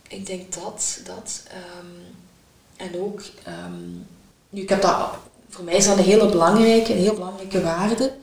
ik 0.07 0.25
denk 0.25 0.53
dat, 0.53 0.99
dat. 1.05 1.43
ehm, 1.47 2.01
en 2.77 2.99
ook, 3.01 3.21
ehm, 3.43 3.81
nu 4.49 4.61
ik 4.61 4.69
heb 4.69 4.81
dat, 4.81 5.09
voor 5.49 5.63
mij 5.63 5.75
is 5.75 5.85
dat 5.85 5.97
een 5.97 6.03
hele 6.03 6.29
belangrijke, 6.29 6.91
een 6.93 6.99
heel 6.99 7.13
belangrijke 7.13 7.61
waarde, 7.61 8.13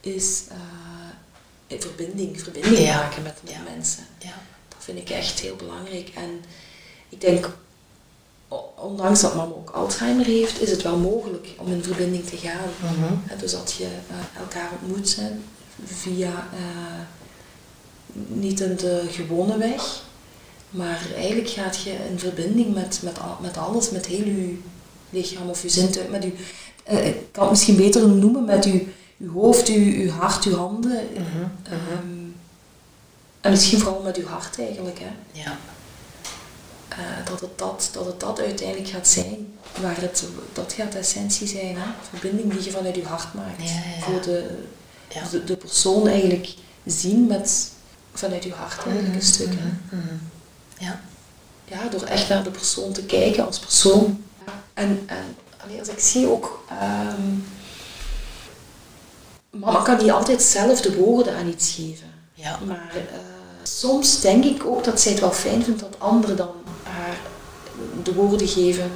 is 0.00 0.42
eh, 0.48 1.78
verbinding, 1.80 2.40
verbinding 2.42 2.78
Ja. 2.78 2.96
maken 2.96 3.22
met, 3.22 3.38
met 3.42 3.52
Ja. 3.52 3.60
mensen. 3.60 4.06
Ja. 4.18 4.34
Dat 4.68 4.78
vind 4.84 4.98
ik 4.98 5.10
echt 5.10 5.40
heel 5.40 5.56
belangrijk. 5.56 6.08
En 6.14 6.44
ik 7.08 7.20
denk, 7.20 7.48
ondanks 8.74 9.20
dat 9.20 9.34
mama 9.34 9.52
ook 9.52 9.70
Alzheimer 9.70 10.24
heeft, 10.24 10.60
is 10.60 10.70
het 10.70 10.82
wel 10.82 10.96
mogelijk 10.96 11.48
om 11.58 11.72
in 11.72 11.82
verbinding 11.82 12.24
te 12.24 12.36
gaan. 12.36 12.68
Mhm. 12.80 13.38
Dus 13.40 13.52
dat 13.52 13.74
je 13.78 13.84
eh, 13.84 14.40
elkaar 14.40 14.70
ontmoet 14.80 15.16
hè, 15.16 15.30
via 15.84 16.48
eh, 16.52 17.02
niet 18.28 18.60
in 18.60 18.76
de 18.76 19.06
gewone 19.10 19.58
weg, 19.58 20.02
maar 20.70 21.00
eigenlijk 21.16 21.48
gaat 21.48 21.82
je 21.82 21.90
in 22.10 22.18
verbinding 22.18 22.74
met, 22.74 23.00
met, 23.02 23.18
met 23.40 23.56
alles, 23.56 23.90
met 23.90 24.06
heel 24.06 24.24
je 24.24 24.58
lichaam 25.10 25.48
of 25.48 25.62
je 25.62 25.68
zintuig, 25.68 26.08
met 26.08 26.22
je, 26.22 26.32
eh, 26.84 27.06
ik 27.06 27.16
kan 27.30 27.42
het 27.42 27.50
misschien 27.50 27.76
beter 27.76 28.08
noemen, 28.08 28.44
met 28.44 28.64
je, 28.64 28.86
je 29.16 29.28
hoofd, 29.28 29.66
je, 29.66 29.98
je 29.98 30.10
hart, 30.10 30.44
je 30.44 30.54
handen. 30.54 31.08
Mhm. 31.12 31.42
Ehm, 31.62 32.22
en 33.40 33.50
misschien 33.50 33.78
vooral 33.78 34.02
met 34.02 34.16
je 34.16 34.24
hart 34.24 34.58
eigenlijk. 34.58 34.98
Hè. 34.98 35.40
Ja. 35.40 35.58
Eh, 36.98 37.26
dat, 37.30 37.40
het 37.40 37.58
dat, 37.58 37.88
dat 37.92 38.06
het 38.06 38.20
dat 38.20 38.40
uiteindelijk 38.40 38.88
gaat 38.88 39.08
zijn. 39.08 39.58
Waar 39.80 40.00
het, 40.00 40.24
dat 40.52 40.72
gaat 40.72 40.92
de 40.92 40.98
essentie 40.98 41.46
zijn. 41.48 41.76
Hè? 41.76 41.86
Verbinding 42.10 42.52
die 42.52 42.64
je 42.64 42.70
vanuit 42.70 42.96
je 42.96 43.04
hart 43.04 43.34
maakt. 43.34 43.62
Ja. 43.62 44.00
Voor 44.00 44.20
de, 44.22 44.58
Ja. 45.08 45.22
de, 45.30 45.44
de 45.44 45.56
persoon 45.56 46.08
eigenlijk 46.08 46.54
zien 46.84 47.26
met, 47.26 47.70
vanuit 48.14 48.44
je 48.44 48.52
hart 48.52 48.84
eigenlijk 48.86 49.14
een 49.14 49.22
stuk. 49.22 49.48
Hè? 49.58 49.96
Mhm. 49.96 50.14
Ja. 50.78 51.00
Ja, 51.64 51.88
door 51.88 52.02
echt 52.02 52.28
naar 52.28 52.42
de 52.44 52.50
persoon 52.50 52.92
te 52.92 53.02
kijken 53.02 53.46
als 53.46 53.58
persoon. 53.58 54.24
En, 54.74 55.02
en 55.06 55.36
allee, 55.64 55.78
als 55.78 55.88
ik 55.88 55.98
zie 55.98 56.26
ook... 56.28 56.64
ehm, 56.68 57.30
mama 59.50 59.82
kan 59.82 59.96
niet 59.98 60.10
altijd 60.10 60.42
zelf 60.42 60.80
de 60.80 60.96
woorden 60.96 61.34
aan 61.36 61.48
iets 61.48 61.70
geven. 61.74 62.06
Ja. 62.34 62.58
Maar 62.66 62.92
eh, 62.94 63.18
soms 63.62 64.20
denk 64.20 64.44
ik 64.44 64.64
ook 64.66 64.84
dat 64.84 65.00
zij 65.00 65.12
het 65.12 65.20
wel 65.20 65.32
fijn 65.32 65.64
vindt 65.64 65.80
dat 65.80 65.94
anderen 65.98 66.36
dan 66.36 66.50
de 68.02 68.14
woorden 68.14 68.48
geven. 68.48 68.90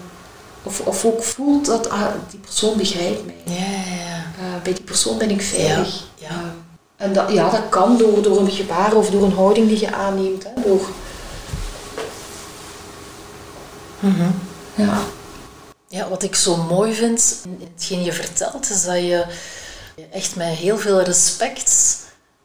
Of, 0.62 0.81
of 0.81 1.05
ook 1.05 1.22
voelt 1.22 1.66
dat 1.66 1.88
ah, 1.90 2.07
die 2.31 2.38
persoon 2.38 2.77
begrijpt 2.77 3.27
mij. 3.27 3.37
Ja, 3.44 3.94
ja. 3.96 4.16
Eh, 4.38 4.62
bij 4.62 4.72
die 4.72 4.83
persoon 4.85 5.18
ben 5.18 5.31
ik 5.31 5.42
veilig. 5.42 6.05
Ja. 6.14 6.29
Eh, 6.29 6.37
en 6.96 7.12
dat, 7.12 7.33
ja, 7.33 7.51
dat 7.51 7.68
kan 7.68 7.99
door, 7.99 8.22
door 8.22 8.38
een 8.40 8.51
gebaar 8.51 8.94
of 8.94 9.11
door 9.11 9.22
een 9.22 9.33
houding 9.33 9.68
die 9.68 9.81
je 9.81 9.92
aanneemt. 9.94 10.44
Hè, 10.44 10.62
door, 10.64 10.81
Mhm. 14.01 14.31
ja. 14.75 14.99
Ja, 15.88 16.09
wat 16.09 16.22
ik 16.22 16.35
zo 16.35 16.57
mooi 16.57 16.94
vind 16.94 17.37
in 17.44 17.68
hetgeen 17.75 18.03
je 18.05 18.12
vertelt, 18.12 18.70
is 18.70 18.85
dat 18.85 18.96
je 18.96 19.25
echt 20.12 20.37
met 20.37 20.46
heel 20.49 20.79
veel 20.79 21.01
respect 21.03 21.96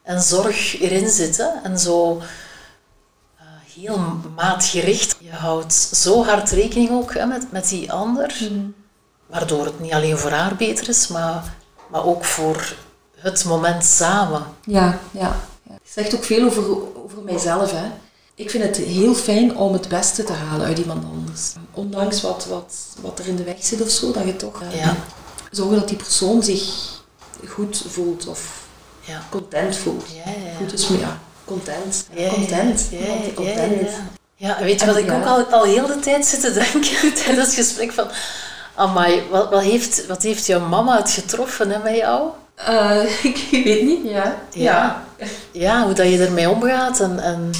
en 0.02 0.22
zorg 0.22 0.80
erin 0.80 1.08
zit. 1.10 1.36
Hè? 1.36 1.46
En 1.62 1.78
zo 1.78 2.20
heel 3.74 4.00
maatgericht. 4.36 5.16
Je 5.20 5.30
houdt 5.30 5.72
zo 5.74 6.24
hard 6.24 6.50
rekening 6.50 6.90
ook 6.90 7.14
hè, 7.14 7.26
met, 7.26 7.52
met 7.52 7.68
die 7.68 7.92
ander, 7.92 8.48
waardoor 9.26 9.64
het 9.64 9.80
niet 9.80 9.92
alleen 9.92 10.18
voor 10.18 10.30
haar 10.30 10.56
beter 10.56 10.88
is, 10.88 11.08
maar, 11.08 11.54
maar 11.90 12.04
ook 12.04 12.24
voor 12.24 12.74
het 13.16 13.44
moment 13.44 13.84
samen. 13.84 14.42
Ja, 14.64 14.98
ja. 15.10 15.20
ja. 15.20 15.72
Het 15.72 15.90
zegt 15.92 16.14
ook 16.14 16.24
veel 16.24 16.46
over, 16.46 16.64
over 17.04 17.22
mijzelf. 17.24 17.70
Hè. 17.72 17.86
Ik 18.34 18.50
vind 18.50 18.64
het 18.64 18.76
heel 18.76 19.14
fijn 19.14 19.56
om 19.56 19.72
het 19.72 19.88
beste 19.88 20.24
te 20.24 20.32
halen 20.32 20.66
uit 20.66 20.78
iemand 20.78 21.04
anders. 21.04 21.52
Ondanks 21.72 22.20
wat, 22.22 22.46
wat, 22.46 22.74
wat 23.00 23.18
er 23.18 23.26
in 23.26 23.36
de 23.36 23.44
weg 23.44 23.56
zit 23.64 23.82
of 23.82 23.88
zo, 23.90 24.12
dat 24.12 24.24
je 24.24 24.36
toch 24.36 24.62
eh, 24.62 24.78
Ja. 24.80 24.96
zorgen 25.50 25.76
dat 25.78 25.88
die 25.88 25.96
persoon 25.96 26.42
zich 26.42 26.62
goed 27.48 27.84
voelt 27.88 28.26
of 28.26 28.60
Ja. 29.00 29.22
content 29.30 29.76
voelt. 29.76 30.04
Ja, 30.24 30.30
ja, 30.32 30.46
ja. 30.50 30.56
Goed 30.56 30.72
is 30.72 30.88
maar 30.88 30.98
ja, 30.98 31.20
content. 31.44 32.06
Ja, 32.14 32.28
content. 32.28 32.88
Ja, 32.90 32.98
ja, 32.98 33.32
content 33.34 33.80
ja, 33.80 33.86
is. 33.86 33.92
ja. 33.92 34.20
Ja, 34.42 34.58
weet 34.60 34.80
je 34.80 34.86
wat 34.86 34.96
ik 34.96 35.10
ook 35.10 35.24
al, 35.24 35.44
al 35.44 35.64
heel 35.64 35.86
de 35.86 35.98
tijd 35.98 36.26
zit 36.26 36.40
te 36.40 36.52
denken 36.52 37.14
tijdens 37.24 37.46
het 37.46 37.54
gesprek 37.54 37.92
van... 37.92 38.08
Amai, 38.74 39.22
wat, 39.30 39.50
wat, 39.50 39.62
heeft, 39.62 40.06
wat 40.06 40.22
heeft 40.22 40.46
jouw 40.46 40.68
mama 40.68 40.96
het 40.96 41.10
getroffen 41.10 41.70
hè, 41.70 41.78
met 41.78 41.96
jou? 41.96 42.30
Eh, 42.54 43.24
ik 43.32 43.64
weet 43.64 43.82
niet, 43.82 44.04
ja. 44.04 44.36
Ja. 44.50 45.04
Ja, 45.52 45.84
hoe 45.84 45.92
dat 45.92 46.08
je 46.08 46.24
ermee 46.24 46.48
omgaat 46.48 47.00
en... 47.00 47.50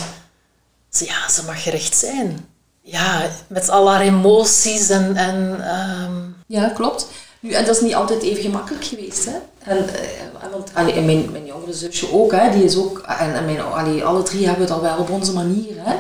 ja, 0.90 1.28
ze 1.28 1.42
mag 1.46 1.62
gerecht 1.62 1.96
zijn. 1.96 2.48
Ja, 2.80 3.22
met 3.46 3.68
al 3.68 3.90
haar 3.90 4.00
emoties 4.00 4.88
en... 4.88 5.16
en 5.16 5.64
ehm, 5.64 6.20
Ja, 6.46 6.68
klopt. 6.68 7.06
Nu, 7.40 7.52
en 7.52 7.64
dat 7.64 7.76
is 7.76 7.82
niet 7.82 7.94
altijd 7.94 8.22
even 8.22 8.42
gemakkelijk 8.42 8.84
geweest. 8.84 9.24
Hè? 9.24 9.36
En, 9.58 9.94
eh, 9.94 10.50
want 10.50 10.70
allee, 10.74 11.00
mijn 11.00 11.41
jongere 11.72 11.92
zusje 11.92 12.12
ook, 12.12 12.32
hè, 12.32 12.50
die 12.50 12.64
is 12.64 12.76
ook, 12.76 12.98
en, 12.98 13.34
en 13.34 13.44
mijn, 13.44 13.60
allee, 13.60 14.04
alle 14.04 14.22
drie 14.22 14.46
hebben 14.46 14.64
het 14.64 14.74
al 14.74 14.80
wel 14.80 14.98
op 14.98 15.10
onze 15.10 15.32
manier. 15.32 15.74
Hè? 15.76 15.94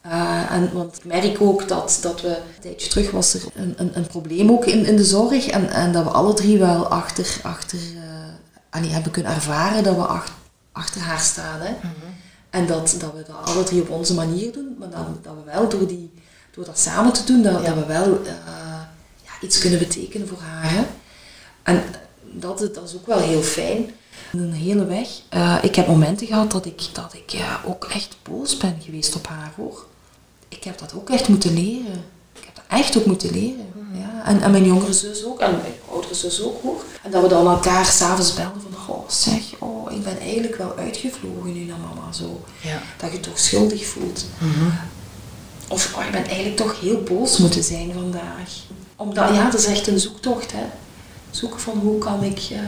Eh, 0.00 0.50
en, 0.52 0.72
want 0.72 0.96
ik 0.96 1.04
merk 1.04 1.40
ook 1.40 1.68
dat, 1.68 1.98
dat 2.02 2.20
we, 2.20 2.28
een 2.28 2.60
tijdje 2.60 2.88
terug 2.88 3.10
was 3.10 3.34
er 3.34 3.42
een, 3.54 3.74
een, 3.76 3.90
een 3.94 4.06
probleem 4.06 4.50
ook 4.50 4.64
in, 4.64 4.86
in 4.86 4.96
de 4.96 5.04
zorg. 5.04 5.46
En, 5.46 5.70
en 5.70 5.92
dat 5.92 6.04
we 6.04 6.10
alle 6.10 6.34
drie 6.34 6.58
wel 6.58 6.86
achter, 6.86 7.36
achter 7.42 7.78
eh, 7.78 8.02
allee, 8.70 8.90
hebben 8.90 9.12
kunnen 9.12 9.32
ervaren 9.34 9.82
dat 9.84 9.96
we 9.96 10.02
ach- 10.06 10.36
achter 10.72 11.00
haar 11.00 11.20
staan. 11.20 11.60
Hè? 11.60 11.74
En 12.50 12.66
dat, 12.66 12.94
dat 12.98 13.12
we 13.12 13.24
dat 13.26 13.54
alle 13.54 13.62
drie 13.64 13.80
op 13.80 13.90
onze 13.90 14.14
manier 14.14 14.52
doen, 14.52 14.76
maar 14.78 14.90
dat, 14.90 15.24
dat 15.24 15.34
we 15.44 15.50
wel 15.50 15.68
door, 15.68 15.86
die, 15.86 16.12
door 16.54 16.64
dat 16.64 16.78
samen 16.78 17.12
te 17.12 17.24
doen, 17.24 17.42
dat, 17.42 17.52
Ja. 17.62 17.66
dat 17.68 17.74
we 17.74 17.86
wel 17.86 18.04
eh, 18.24 18.32
ja, 19.24 19.30
iets 19.40 19.58
kunnen 19.58 19.78
betekenen 19.78 20.28
voor 20.28 20.38
haar. 20.40 20.70
Hè? 20.70 20.82
En 21.62 21.82
dat, 22.32 22.58
dat 22.58 22.88
is 22.88 22.94
ook 22.94 23.06
wel 23.06 23.18
heel 23.18 23.42
fijn. 23.42 23.90
Een 24.32 24.52
hele 24.52 24.84
weg. 24.84 25.08
Eh, 25.28 25.58
ik 25.62 25.74
heb 25.74 25.86
momenten 25.86 26.26
gehad 26.26 26.50
dat 26.50 26.66
ik, 26.66 26.82
dat 26.92 27.14
ik 27.14 27.30
ja, 27.30 27.60
ook 27.66 27.84
echt 27.84 28.16
boos 28.22 28.56
ben 28.56 28.76
geweest 28.84 29.14
op 29.14 29.26
haar 29.26 29.52
hoor. 29.56 29.86
Ik 30.48 30.64
heb 30.64 30.78
dat 30.78 30.94
ook 30.94 31.10
echt 31.10 31.28
moeten 31.28 31.54
leren. 31.54 32.04
Ik 32.32 32.44
heb 32.44 32.54
dat 32.54 32.64
echt 32.68 32.98
ook 32.98 33.06
moeten 33.06 33.30
leren. 33.30 33.66
Ja. 33.92 34.24
En, 34.24 34.42
en 34.42 34.50
mijn 34.50 34.64
jongere 34.64 34.92
zus 34.92 35.24
ook, 35.24 35.40
en 35.40 35.50
mijn 35.50 35.72
oudere 35.90 36.14
zus 36.14 36.42
ook 36.42 36.62
hoor. 36.62 36.82
En 37.02 37.10
dat 37.10 37.22
we 37.22 37.28
dan 37.28 37.46
elkaar 37.46 37.84
s'avonds 37.84 38.34
belden 38.34 38.62
van, 38.62 38.94
oh 38.94 39.08
zeg, 39.08 39.42
oh, 39.58 39.92
ik 39.92 40.04
ben 40.04 40.18
eigenlijk 40.20 40.56
wel 40.56 40.76
uitgevlogen 40.76 41.52
nu 41.52 41.64
naar 41.64 41.78
mama 41.78 42.12
zo. 42.12 42.40
ja. 42.60 42.82
Dat 42.96 43.12
je 43.12 43.20
toch 43.20 43.38
schuldig 43.38 43.86
voelt. 43.86 44.24
Of 45.68 45.94
oh, 45.96 46.04
ik 46.04 46.12
ben 46.12 46.24
eigenlijk 46.24 46.56
toch 46.56 46.80
heel 46.80 47.02
boos 47.02 47.38
moeten 47.38 47.62
zijn 47.62 47.92
vandaag. 47.92 48.50
Omdat, 48.96 49.34
ja, 49.34 49.50
dat 49.50 49.60
is 49.60 49.66
echt 49.66 49.86
een 49.86 50.00
zoektocht 50.00 50.52
hè. 50.52 50.64
Zoeken 51.30 51.60
van 51.60 51.78
hoe 51.78 51.98
kan 51.98 52.22
ik, 52.22 52.38
eh, 52.50 52.58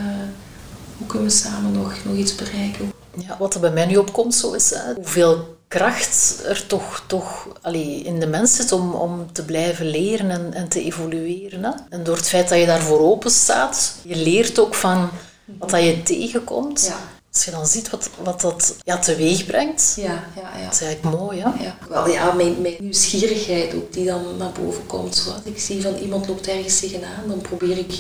hoe 0.99 1.07
kunnen 1.07 1.29
we 1.29 1.35
samen 1.35 1.73
nog, 1.73 1.95
nog 2.05 2.17
iets 2.17 2.35
bereiken. 2.35 2.93
Ja, 3.17 3.37
wat 3.39 3.55
er 3.55 3.61
bij 3.61 3.73
mij 3.73 3.87
nu 3.87 3.97
opkomt, 3.97 4.35
zo 4.35 4.53
is 4.53 4.71
hè, 4.71 4.95
hoeveel 4.95 5.57
kracht 5.69 6.43
er 6.47 6.67
toch, 6.67 7.05
toch 7.07 7.49
allee, 7.63 8.03
in 8.03 8.21
de 8.21 8.27
mens 8.27 8.57
zit 8.57 8.73
om, 8.73 8.93
om 8.93 9.33
te 9.33 9.45
blijven 9.45 9.87
leren 9.87 10.31
en, 10.31 10.53
en 10.53 10.69
te 10.69 10.83
evolueren. 10.83 11.65
Hè. 11.65 11.71
En 11.89 12.05
door 12.05 12.17
het 12.17 12.29
feit 12.29 12.49
dat 12.49 12.59
je 12.59 12.67
daarvoor 12.67 13.01
open 13.01 13.31
staat, 13.31 13.95
je 14.03 14.17
leert 14.17 14.59
ook 14.59 14.75
van 14.75 15.11
wat 15.45 15.71
dat 15.71 15.83
je 15.83 16.03
tegenkomt. 16.03 16.85
Ja. 16.87 16.99
Als 17.33 17.45
je 17.45 17.51
dan 17.51 17.67
ziet 17.67 17.91
wat, 17.91 18.11
wat 18.23 18.41
dat 18.41 18.77
ja, 18.85 18.99
teweeg 18.99 19.47
brengt, 19.47 19.95
Ja, 19.97 20.25
ja, 20.37 20.59
ja. 20.59 20.65
dat 20.65 20.73
is 20.73 20.81
eigenlijk 20.81 21.17
mooi. 21.17 21.41
Hè? 21.41 21.65
Ja, 21.65 21.77
wel 21.89 22.09
ja, 22.09 22.33
mijn, 22.33 22.61
mijn 22.61 22.77
nieuwsgierigheid 22.79 23.75
ook 23.75 23.93
die 23.93 24.05
dan 24.05 24.37
naar 24.37 24.53
boven 24.63 24.87
komt. 24.87 25.17
Zo, 25.17 25.31
als 25.31 25.43
ik 25.45 25.59
zie 25.59 25.83
van 25.83 25.95
iemand 25.95 26.29
loopt 26.29 26.47
ergens 26.47 26.81
tegenaan, 26.81 27.29
dan 27.29 27.41
probeer 27.41 27.79
ik 27.79 27.95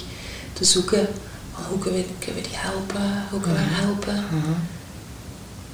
te 0.53 0.65
zoeken 0.65 1.09
hoe 1.69 1.79
kunnen 1.79 2.01
we, 2.01 2.07
kunnen 2.19 2.43
we 2.43 2.49
die 2.49 2.59
helpen, 2.59 3.25
hoe 3.31 3.41
kunnen 3.41 3.61
we 3.63 3.69
haar 3.69 3.83
helpen. 3.83 4.25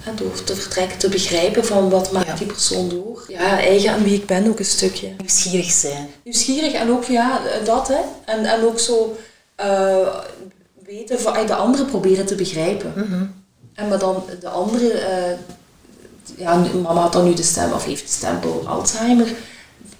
En 0.04 0.16
door 0.16 0.44
te 0.44 0.56
vertrekken, 0.56 0.98
te 0.98 1.08
begrijpen 1.08 1.64
van 1.64 1.90
wat 1.90 2.12
maakt 2.12 2.26
Ja. 2.26 2.34
die 2.34 2.46
persoon 2.46 2.88
door. 2.88 3.24
Ja, 3.28 3.58
eigen 3.60 3.92
aan 3.92 4.02
wie 4.02 4.14
ik 4.14 4.26
ben 4.26 4.48
ook 4.48 4.58
een 4.58 4.64
stukje. 4.64 5.08
Nieuwsgierig 5.18 5.70
zijn. 5.70 6.08
Nieuwsgierig 6.24 6.72
en 6.72 6.90
ook 6.90 7.04
ja, 7.04 7.40
dat 7.64 7.88
hè. 7.88 8.00
En, 8.24 8.44
en 8.44 8.64
ook 8.64 8.78
zo 8.78 9.16
eh, 9.54 10.06
weten 10.84 11.20
van 11.20 11.46
de 11.46 11.54
anderen 11.54 11.86
proberen 11.86 12.26
te 12.26 12.34
begrijpen. 12.34 12.92
En 13.74 13.88
maar 13.88 13.98
dan 13.98 14.22
de 14.40 14.48
andere, 14.48 14.90
eh, 14.92 15.32
ja, 16.36 16.64
mama 16.82 17.00
had 17.00 17.12
dan 17.12 17.24
nu 17.24 17.34
de 17.34 17.42
stem, 17.42 17.72
of 17.72 17.84
heeft 17.84 18.06
de 18.06 18.12
stempel 18.12 18.62
Alzheimer. 18.66 19.28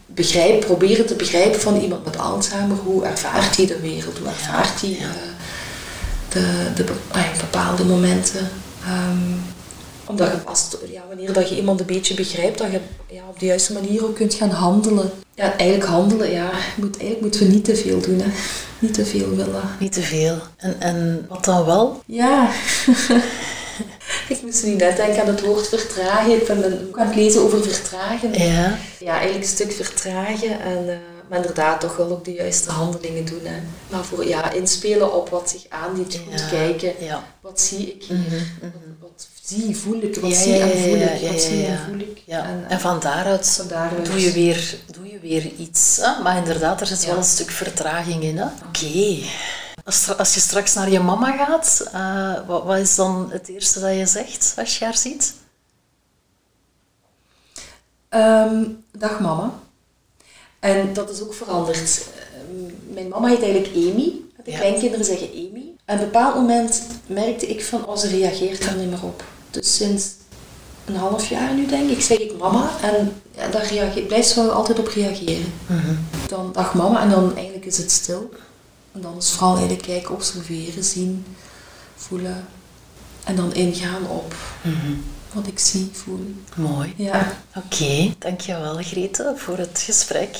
Begrijp, 0.06 0.60
proberen 0.60 1.06
te 1.06 1.14
begrijpen 1.14 1.60
van 1.60 1.76
iemand 1.80 2.04
met 2.04 2.18
Alzheimer, 2.18 2.76
hoe 2.76 3.04
ervaart 3.04 3.56
hij 3.56 3.66
de 3.66 3.80
wereld, 3.80 4.18
hoe 4.18 4.28
ervaart 4.28 4.80
hij 4.80 4.96
eh, 5.00 5.06
de, 6.32 6.84
ah 7.10 7.38
bepaalde 7.40 7.84
momenten. 7.84 8.48
Ehm, 8.84 9.38
Omdat 10.06 10.30
je 10.30 10.36
pas, 10.36 10.68
ja, 10.92 11.02
wanneer 11.08 11.32
dat 11.32 11.48
je 11.48 11.56
iemand 11.56 11.80
een 11.80 11.86
beetje 11.86 12.14
begrijpt, 12.14 12.58
dat 12.58 12.70
je 12.70 12.80
ja, 13.06 13.22
op 13.28 13.40
de 13.40 13.46
juiste 13.46 13.72
manier 13.72 14.04
ook 14.04 14.14
kunt 14.14 14.34
gaan 14.34 14.50
handelen. 14.50 15.10
Ja, 15.34 15.56
eigenlijk 15.56 15.90
handelen, 15.90 16.30
ja, 16.30 16.50
moet, 16.76 16.96
eigenlijk 16.96 17.20
moeten 17.20 17.40
we 17.40 17.52
niet 17.52 17.64
te 17.64 17.76
veel 17.76 18.00
doen. 18.00 18.18
Hè. 18.18 18.26
Niet 18.78 18.94
te 18.94 19.04
veel 19.06 19.36
willen. 19.36 19.62
Niet 19.78 19.92
te 19.92 20.02
veel. 20.02 20.36
En, 20.56 20.76
en 20.78 21.26
wat 21.28 21.44
dan 21.44 21.64
wel? 21.64 22.02
Ja. 22.06 22.50
ik 24.28 24.42
moest 24.42 24.64
nu 24.64 24.70
net 24.70 24.96
denken 24.96 25.20
aan 25.20 25.28
het 25.28 25.40
woord 25.40 25.68
vertragen. 25.68 26.32
Ik 26.32 26.46
ben 26.46 26.64
een 26.64 26.86
boek 26.86 26.98
aan 26.98 27.06
het 27.06 27.16
lezen 27.16 27.40
over 27.42 27.62
vertragen. 27.62 28.32
Ja. 28.32 28.78
Ja, 28.98 29.12
eigenlijk 29.12 29.42
een 29.42 29.50
stuk 29.50 29.72
vertragen. 29.72 30.60
En, 30.60 30.84
uh, 30.86 30.94
maar 31.30 31.38
inderdaad 31.38 31.80
toch 31.80 31.96
wel 31.96 32.10
ook 32.10 32.24
de 32.24 32.32
juiste 32.32 32.70
handelingen 32.70 33.24
doen. 33.24 33.44
Hè. 33.44 33.60
Maar 33.90 34.04
voor 34.04 34.26
ja, 34.26 34.50
inspelen 34.50 35.14
op 35.14 35.28
wat 35.28 35.50
zich 35.50 35.66
aandient. 35.68 36.20
Goed 36.28 36.48
kijken. 36.48 37.04
Ja. 37.04 37.24
Wat 37.40 37.60
zie 37.60 37.92
ik 37.94 38.02
hier? 38.02 38.16
Mhm, 38.16 38.34
mhm. 38.60 38.70
Wat 39.00 39.28
zie, 39.44 39.76
voel 39.76 40.02
ik? 40.02 40.16
Wat 40.16 40.34
zie 40.34 40.58
en 40.58 40.78
voel 40.82 41.00
ik? 41.00 41.30
Wat 41.30 41.40
zie 41.40 41.58
ja. 41.58 41.68
en 41.68 41.78
voel 41.78 41.98
ik? 41.98 42.22
En, 42.26 42.64
En, 42.68 42.80
van 42.80 43.00
daaruit, 43.00 43.48
van 43.48 43.68
daaruit. 43.68 44.06
doe, 44.06 44.20
je 44.20 44.32
weer, 44.32 44.74
doe 44.92 45.10
je 45.10 45.18
weer 45.18 45.46
iets. 45.46 45.96
Hè? 46.02 46.22
Maar 46.22 46.36
inderdaad, 46.36 46.80
er 46.80 46.86
zit 46.86 47.06
wel 47.06 47.16
een 47.16 47.24
stuk 47.24 47.50
vertraging 47.50 48.22
in. 48.22 48.38
hè. 48.38 48.44
Oké. 48.44 49.18
Als, 49.84 50.16
als 50.16 50.34
je 50.34 50.40
straks 50.40 50.74
naar 50.74 50.90
je 50.90 51.00
mama 51.00 51.36
gaat, 51.36 51.88
eh, 51.92 52.46
wat, 52.46 52.64
wat 52.64 52.76
is 52.78 52.94
dan 52.94 53.28
het 53.30 53.48
eerste 53.48 53.80
dat 53.80 53.94
je 53.96 54.06
zegt 54.06 54.54
als 54.56 54.78
je 54.78 54.84
haar 54.84 54.96
ziet? 54.96 55.34
Ehm, 58.08 58.64
dag 58.92 59.20
mama. 59.20 59.52
En 60.60 60.92
dat 60.92 61.10
is 61.10 61.22
ook 61.22 61.34
veranderd. 61.34 62.04
Ehm, 62.14 62.72
mijn 62.94 63.08
mama 63.08 63.28
heet 63.28 63.42
eigenlijk 63.42 63.74
Amy. 63.76 64.12
De 64.44 64.50
Ja. 64.50 64.58
kleinkinderen 64.58 65.04
zeggen 65.04 65.28
Amy. 65.28 65.64
En 65.84 65.96
op 65.96 66.02
een 66.02 66.10
bepaald 66.10 66.34
moment 66.34 66.82
merkte 67.06 67.46
ik 67.46 67.64
van, 67.64 67.86
oh, 67.86 67.96
ze 67.96 68.08
reageert 68.08 68.64
er 68.66 68.76
niet 68.76 68.90
meer 68.90 69.02
op. 69.04 69.24
Dus 69.50 69.76
sinds 69.76 70.08
een 70.84 70.96
half 70.96 71.28
jaar 71.28 71.54
nu, 71.54 71.66
denk 71.66 71.90
ik, 71.90 72.00
zeg 72.00 72.18
ik 72.18 72.38
mama. 72.38 72.70
En 72.82 73.12
ja, 73.36 73.48
daar 73.48 73.66
reageer, 73.66 74.02
blijft 74.02 74.28
ze 74.28 74.42
wel 74.42 74.50
altijd 74.50 74.78
op 74.78 74.86
reageren. 74.88 75.52
Dan 76.28 76.52
dag 76.52 76.74
mama 76.74 77.02
en 77.02 77.10
dan 77.10 77.36
eigenlijk 77.36 77.66
is 77.66 77.76
het 77.78 77.90
stil. 77.90 78.30
En 78.92 79.00
dan 79.00 79.16
is 79.18 79.30
vooral 79.30 79.56
eigenlijk 79.56 79.86
kijken, 79.86 80.14
observeren, 80.14 80.84
zien, 80.84 81.24
voelen. 81.96 82.44
En 83.24 83.36
dan 83.36 83.54
ingaan 83.54 84.06
op 84.08 84.34
wat 85.32 85.46
ik 85.46 85.58
zie, 85.58 85.90
voel. 85.92 86.34
Mooi. 86.56 86.94
Ja. 86.96 87.32
Oké, 87.56 88.14
dankjewel 88.18 88.74
Grete 88.74 89.32
voor 89.36 89.58
het 89.58 89.82
gesprek. 89.86 90.36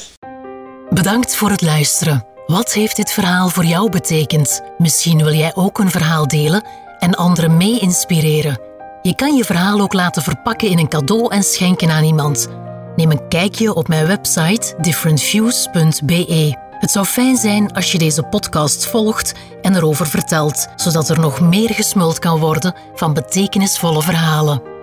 Bedankt 0.90 1.36
voor 1.36 1.50
het 1.50 1.62
luisteren. 1.62 2.26
Wat 2.46 2.72
heeft 2.72 2.96
dit 2.96 3.10
verhaal 3.10 3.48
voor 3.48 3.64
jou 3.64 3.90
betekend? 3.90 4.60
Misschien 4.78 5.24
wil 5.24 5.34
jij 5.34 5.54
ook 5.54 5.78
een 5.78 5.90
verhaal 5.90 6.28
delen 6.28 6.64
en 6.98 7.14
anderen 7.14 7.56
mee 7.56 7.78
inspireren. 7.78 8.60
Je 9.02 9.14
kan 9.14 9.36
je 9.36 9.44
verhaal 9.44 9.80
ook 9.80 9.92
laten 9.92 10.22
verpakken 10.22 10.68
in 10.68 10.78
een 10.78 10.88
cadeau 10.88 11.32
en 11.32 11.42
schenken 11.42 11.90
aan 11.90 12.04
iemand. 12.04 12.48
Neem 12.96 13.10
een 13.10 13.28
kijkje 13.28 13.74
op 13.74 13.88
mijn 13.88 14.06
website 14.06 14.74
differentviews.be. 14.80 16.56
Het 16.78 16.90
zou 16.90 17.06
fijn 17.06 17.36
zijn 17.36 17.72
als 17.72 17.92
je 17.92 17.98
deze 17.98 18.22
podcast 18.22 18.86
volgt 18.86 19.34
en 19.62 19.74
erover 19.74 20.06
vertelt, 20.06 20.68
zodat 20.76 21.08
er 21.08 21.20
nog 21.20 21.40
meer 21.40 21.70
gesmuld 21.70 22.18
kan 22.18 22.38
worden 22.38 22.74
van 22.94 23.14
betekenisvolle 23.14 24.02
verhalen. 24.02 24.79